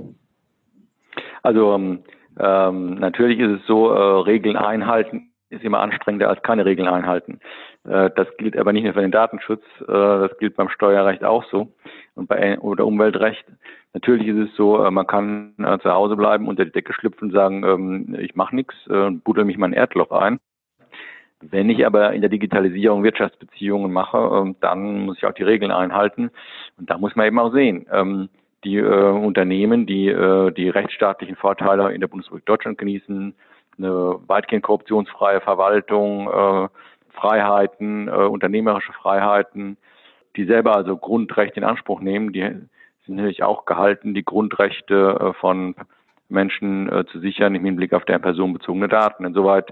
Also 1.43 1.75
ähm, 1.75 2.03
ähm, 2.39 2.95
natürlich 2.95 3.39
ist 3.39 3.61
es 3.61 3.67
so, 3.67 3.91
äh, 3.91 4.21
Regeln 4.23 4.55
einhalten 4.55 5.31
ist 5.49 5.63
immer 5.63 5.79
anstrengender 5.79 6.29
als 6.29 6.41
keine 6.41 6.65
Regeln 6.65 6.87
einhalten. 6.87 7.39
Äh, 7.83 8.09
das 8.15 8.27
gilt 8.37 8.57
aber 8.57 8.73
nicht 8.73 8.83
nur 8.83 8.93
für 8.93 9.01
den 9.01 9.11
Datenschutz, 9.11 9.63
äh, 9.81 9.85
das 9.87 10.37
gilt 10.39 10.55
beim 10.55 10.69
Steuerrecht 10.69 11.23
auch 11.23 11.45
so 11.51 11.73
und 12.15 12.27
bei 12.27 12.59
oder 12.59 12.85
Umweltrecht. 12.85 13.45
Natürlich 13.93 14.27
ist 14.27 14.49
es 14.49 14.55
so, 14.55 14.83
äh, 14.83 14.91
man 14.91 15.07
kann 15.07 15.53
äh, 15.59 15.77
zu 15.79 15.91
Hause 15.91 16.15
bleiben, 16.15 16.47
unter 16.47 16.65
die 16.65 16.71
Decke 16.71 16.93
schlüpfen 16.93 17.29
und 17.29 17.33
sagen, 17.33 17.63
ähm, 17.63 18.15
ich 18.19 18.35
mache 18.35 18.55
nichts 18.55 18.75
und 18.87 19.23
buddel 19.23 19.45
mich 19.45 19.57
mein 19.57 19.73
Erdloch 19.73 20.11
ein. 20.11 20.39
Wenn 21.41 21.69
ich 21.69 21.85
aber 21.85 22.13
in 22.13 22.21
der 22.21 22.29
Digitalisierung 22.29 23.03
Wirtschaftsbeziehungen 23.03 23.91
mache, 23.91 24.17
ähm, 24.17 24.55
dann 24.61 25.05
muss 25.05 25.17
ich 25.17 25.25
auch 25.25 25.33
die 25.33 25.43
Regeln 25.43 25.71
einhalten. 25.71 26.31
Und 26.77 26.89
da 26.89 26.97
muss 26.97 27.15
man 27.15 27.27
eben 27.27 27.39
auch 27.39 27.51
sehen, 27.51 27.85
ähm, 27.91 28.29
die 28.63 28.77
äh, 28.77 29.09
Unternehmen, 29.11 29.85
die 29.85 30.07
äh, 30.07 30.51
die 30.51 30.69
rechtsstaatlichen 30.69 31.35
Vorteile 31.35 31.93
in 31.93 32.01
der 32.01 32.07
Bundesrepublik 32.07 32.45
Deutschland 32.45 32.77
genießen, 32.77 33.35
eine 33.77 34.19
weitgehend 34.27 34.63
korruptionsfreie 34.63 35.41
Verwaltung, 35.41 36.27
äh, 36.27 36.67
Freiheiten, 37.13 38.07
äh, 38.07 38.11
unternehmerische 38.11 38.93
Freiheiten, 38.93 39.77
die 40.35 40.45
selber 40.45 40.75
also 40.75 40.97
Grundrechte 40.97 41.59
in 41.59 41.65
Anspruch 41.65 42.01
nehmen, 42.01 42.33
die 42.33 42.41
sind 43.05 43.15
natürlich 43.15 43.43
auch 43.43 43.65
gehalten, 43.65 44.13
die 44.13 44.25
Grundrechte 44.25 45.17
äh, 45.19 45.33
von 45.39 45.75
Menschen 46.29 46.91
äh, 46.91 47.05
zu 47.05 47.19
sichern 47.19 47.55
im 47.55 47.65
Hinblick 47.65 47.93
auf 47.93 48.05
deren 48.05 48.21
personenbezogene 48.21 48.87
Daten. 48.87 49.25
Insoweit, 49.25 49.71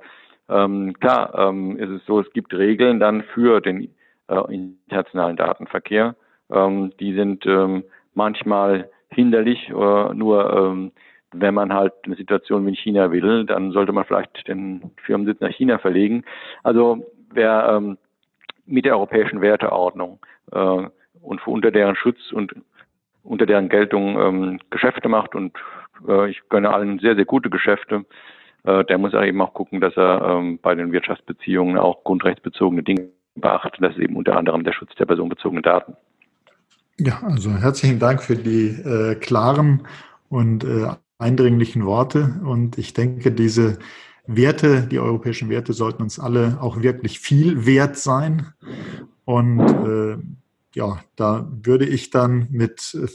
ähm, 0.49 0.93
klar, 0.99 1.33
ähm, 1.37 1.77
ist 1.77 1.89
es 1.89 2.05
so, 2.05 2.19
es 2.19 2.31
gibt 2.31 2.53
Regeln 2.53 2.99
dann 2.99 3.23
für 3.33 3.59
den 3.59 3.89
äh, 4.27 4.53
internationalen 4.53 5.37
Datenverkehr. 5.37 6.15
Ähm, 6.51 6.91
die 6.99 7.13
sind 7.15 7.45
ähm, 7.45 7.83
manchmal 8.13 8.89
hinderlich, 9.09 9.69
äh, 9.69 10.13
nur 10.13 10.53
ähm, 10.53 10.91
wenn 11.31 11.53
man 11.53 11.73
halt 11.73 11.93
eine 12.03 12.15
Situation 12.15 12.65
wie 12.65 12.69
in 12.69 12.75
China 12.75 13.11
will, 13.11 13.45
dann 13.45 13.71
sollte 13.71 13.91
man 13.91 14.05
vielleicht 14.05 14.47
den 14.47 14.91
Firmensitz 15.03 15.39
nach 15.39 15.49
China 15.49 15.79
verlegen. 15.79 16.23
Also 16.61 17.03
wer 17.31 17.69
ähm, 17.75 17.97
mit 18.65 18.85
der 18.85 18.95
europäischen 18.95 19.41
Werteordnung 19.41 20.19
äh, 20.51 20.87
und 21.21 21.47
unter 21.47 21.71
deren 21.71 21.95
Schutz 21.95 22.31
und 22.31 22.53
unter 23.23 23.45
deren 23.45 23.69
Geltung 23.69 24.19
ähm, 24.19 24.59
Geschäfte 24.69 25.09
macht 25.09 25.35
und 25.35 25.57
äh, 26.07 26.29
ich 26.29 26.41
gönne 26.49 26.73
allen 26.73 26.99
sehr, 26.99 27.15
sehr 27.15 27.25
gute 27.25 27.49
Geschäfte, 27.49 28.05
äh, 28.63 28.83
der 28.85 28.97
muss 28.97 29.13
eben 29.13 29.41
auch 29.41 29.53
gucken, 29.53 29.81
dass 29.81 29.95
er 29.95 30.21
ähm, 30.21 30.59
bei 30.61 30.75
den 30.75 30.91
Wirtschaftsbeziehungen 30.91 31.77
auch 31.77 32.03
grundrechtsbezogene 32.03 32.83
Dinge 32.83 33.09
beachtet. 33.35 33.81
Das 33.81 33.95
ist 33.95 34.01
eben 34.01 34.15
unter 34.15 34.37
anderem 34.37 34.63
der 34.63 34.73
Schutz 34.73 34.93
der 34.95 35.05
personenbezogenen 35.05 35.63
Daten. 35.63 35.95
Ja, 36.99 37.21
also 37.23 37.51
herzlichen 37.51 37.99
Dank 37.99 38.21
für 38.21 38.35
die 38.35 38.67
äh, 38.67 39.15
klaren 39.15 39.87
und 40.29 40.63
äh, 40.63 40.87
eindringlichen 41.17 41.85
Worte. 41.85 42.39
Und 42.45 42.77
ich 42.77 42.93
denke, 42.93 43.31
diese 43.31 43.79
Werte, 44.25 44.87
die 44.87 44.99
europäischen 44.99 45.49
Werte, 45.49 45.73
sollten 45.73 46.03
uns 46.03 46.19
alle 46.19 46.57
auch 46.61 46.81
wirklich 46.81 47.19
viel 47.19 47.65
wert 47.65 47.97
sein. 47.97 48.47
Und 49.25 49.59
äh, 49.59 50.17
ja, 50.75 51.03
da 51.15 51.47
würde 51.63 51.85
ich 51.85 52.09
dann 52.09 52.47
mit 52.51 52.95
äh, 52.95 53.07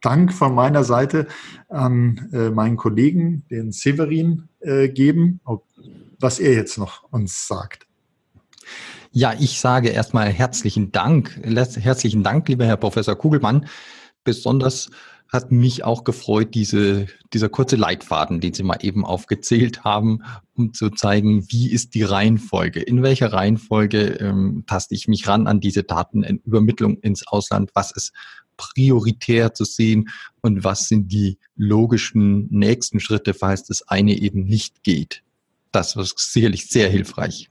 Dank 0.00 0.32
von 0.32 0.54
meiner 0.54 0.84
Seite 0.84 1.26
an 1.68 2.28
äh, 2.32 2.50
meinen 2.50 2.76
Kollegen, 2.76 3.44
den 3.50 3.72
Severin, 3.72 4.48
äh, 4.60 4.88
geben, 4.88 5.40
ob, 5.44 5.64
was 6.20 6.38
er 6.38 6.52
jetzt 6.52 6.78
noch 6.78 7.10
uns 7.12 7.48
sagt. 7.48 7.86
Ja, 9.10 9.34
ich 9.38 9.58
sage 9.58 9.88
erstmal 9.88 10.28
herzlichen 10.28 10.92
Dank. 10.92 11.40
Herzlichen 11.42 12.22
Dank, 12.22 12.48
lieber 12.48 12.66
Herr 12.66 12.76
Professor 12.76 13.16
Kugelmann. 13.16 13.66
Besonders 14.24 14.90
hat 15.36 15.52
mich 15.52 15.84
auch 15.84 16.02
gefreut, 16.02 16.54
diese, 16.54 17.06
dieser 17.32 17.48
kurze 17.48 17.76
Leitfaden, 17.76 18.40
den 18.40 18.54
Sie 18.54 18.62
mal 18.62 18.78
eben 18.80 19.04
aufgezählt 19.04 19.84
haben, 19.84 20.22
um 20.54 20.72
zu 20.72 20.90
zeigen, 20.90 21.46
wie 21.50 21.70
ist 21.70 21.94
die 21.94 22.02
Reihenfolge, 22.02 22.80
in 22.80 23.02
welcher 23.02 23.32
Reihenfolge 23.32 24.16
ähm, 24.18 24.64
taste 24.66 24.94
ich 24.94 25.06
mich 25.06 25.28
ran 25.28 25.46
an 25.46 25.60
diese 25.60 25.84
Datenübermittlung 25.84 26.98
ins 26.98 27.26
Ausland, 27.28 27.70
was 27.74 27.92
ist 27.92 28.12
prioritär 28.56 29.54
zu 29.54 29.64
sehen 29.64 30.08
und 30.40 30.64
was 30.64 30.88
sind 30.88 31.12
die 31.12 31.38
logischen 31.54 32.48
nächsten 32.50 32.98
Schritte, 32.98 33.34
falls 33.34 33.64
das 33.64 33.86
eine 33.86 34.14
eben 34.14 34.44
nicht 34.44 34.82
geht. 34.82 35.22
Das 35.70 35.96
war 35.96 36.06
sicherlich 36.16 36.66
sehr 36.68 36.88
hilfreich. 36.88 37.50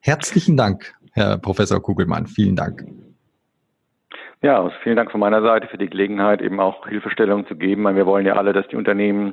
Herzlichen 0.00 0.56
Dank, 0.56 0.94
Herr 1.12 1.38
Professor 1.38 1.80
Kugelmann. 1.80 2.26
Vielen 2.26 2.56
Dank. 2.56 2.84
Ja, 4.44 4.62
also 4.62 4.76
vielen 4.82 4.96
Dank 4.96 5.10
von 5.10 5.20
meiner 5.20 5.40
Seite 5.40 5.68
für 5.68 5.78
die 5.78 5.88
Gelegenheit, 5.88 6.42
eben 6.42 6.60
auch 6.60 6.86
Hilfestellung 6.86 7.46
zu 7.46 7.56
geben. 7.56 7.84
Wir 7.96 8.04
wollen 8.04 8.26
ja 8.26 8.34
alle, 8.34 8.52
dass 8.52 8.68
die 8.68 8.76
Unternehmen 8.76 9.32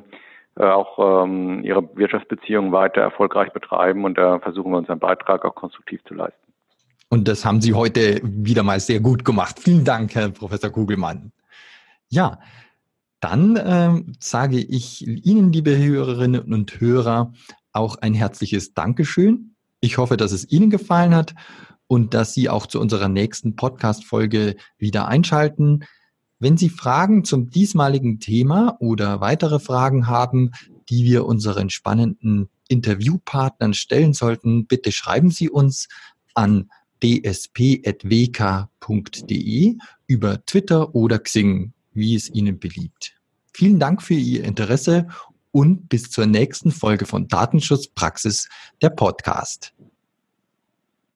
äh, 0.56 0.64
auch 0.64 1.24
ähm, 1.26 1.62
ihre 1.62 1.86
Wirtschaftsbeziehungen 1.94 2.72
weiter 2.72 3.02
erfolgreich 3.02 3.52
betreiben 3.52 4.06
und 4.06 4.16
da 4.16 4.38
versuchen 4.38 4.72
wir 4.72 4.78
unseren 4.78 5.00
Beitrag 5.00 5.44
auch 5.44 5.54
konstruktiv 5.54 6.02
zu 6.04 6.14
leisten. 6.14 6.40
Und 7.10 7.28
das 7.28 7.44
haben 7.44 7.60
Sie 7.60 7.74
heute 7.74 8.22
wieder 8.24 8.62
mal 8.62 8.80
sehr 8.80 9.00
gut 9.00 9.22
gemacht. 9.22 9.58
Vielen 9.58 9.84
Dank, 9.84 10.14
Herr 10.14 10.30
Professor 10.30 10.70
Kugelmann. 10.70 11.30
Ja, 12.08 12.38
dann 13.20 13.56
äh, 13.56 14.02
sage 14.18 14.56
ich 14.56 15.06
Ihnen, 15.06 15.52
liebe 15.52 15.76
Hörerinnen 15.76 16.54
und 16.54 16.80
Hörer, 16.80 17.34
auch 17.74 17.96
ein 17.96 18.14
herzliches 18.14 18.72
Dankeschön. 18.72 19.56
Ich 19.82 19.98
hoffe, 19.98 20.16
dass 20.16 20.32
es 20.32 20.50
Ihnen 20.50 20.70
gefallen 20.70 21.14
hat 21.14 21.34
und 21.92 22.14
dass 22.14 22.32
Sie 22.32 22.48
auch 22.48 22.64
zu 22.66 22.80
unserer 22.80 23.10
nächsten 23.10 23.54
Podcast-Folge 23.54 24.56
wieder 24.78 25.08
einschalten. 25.08 25.84
Wenn 26.38 26.56
Sie 26.56 26.70
Fragen 26.70 27.22
zum 27.22 27.50
diesmaligen 27.50 28.18
Thema 28.18 28.78
oder 28.80 29.20
weitere 29.20 29.58
Fragen 29.58 30.06
haben, 30.06 30.52
die 30.88 31.04
wir 31.04 31.26
unseren 31.26 31.68
spannenden 31.68 32.48
Interviewpartnern 32.68 33.74
stellen 33.74 34.14
sollten, 34.14 34.64
bitte 34.66 34.90
schreiben 34.90 35.30
Sie 35.30 35.50
uns 35.50 35.88
an 36.32 36.70
dsp.wk.de 37.02 37.84
über 40.06 40.46
Twitter 40.46 40.94
oder 40.94 41.18
Xing, 41.18 41.74
wie 41.92 42.14
es 42.14 42.30
Ihnen 42.30 42.58
beliebt. 42.58 43.20
Vielen 43.52 43.78
Dank 43.78 44.00
für 44.00 44.14
Ihr 44.14 44.44
Interesse 44.44 45.08
und 45.50 45.90
bis 45.90 46.10
zur 46.10 46.24
nächsten 46.24 46.70
Folge 46.70 47.04
von 47.04 47.28
Datenschutzpraxis, 47.28 48.48
der 48.80 48.88
Podcast. 48.88 49.74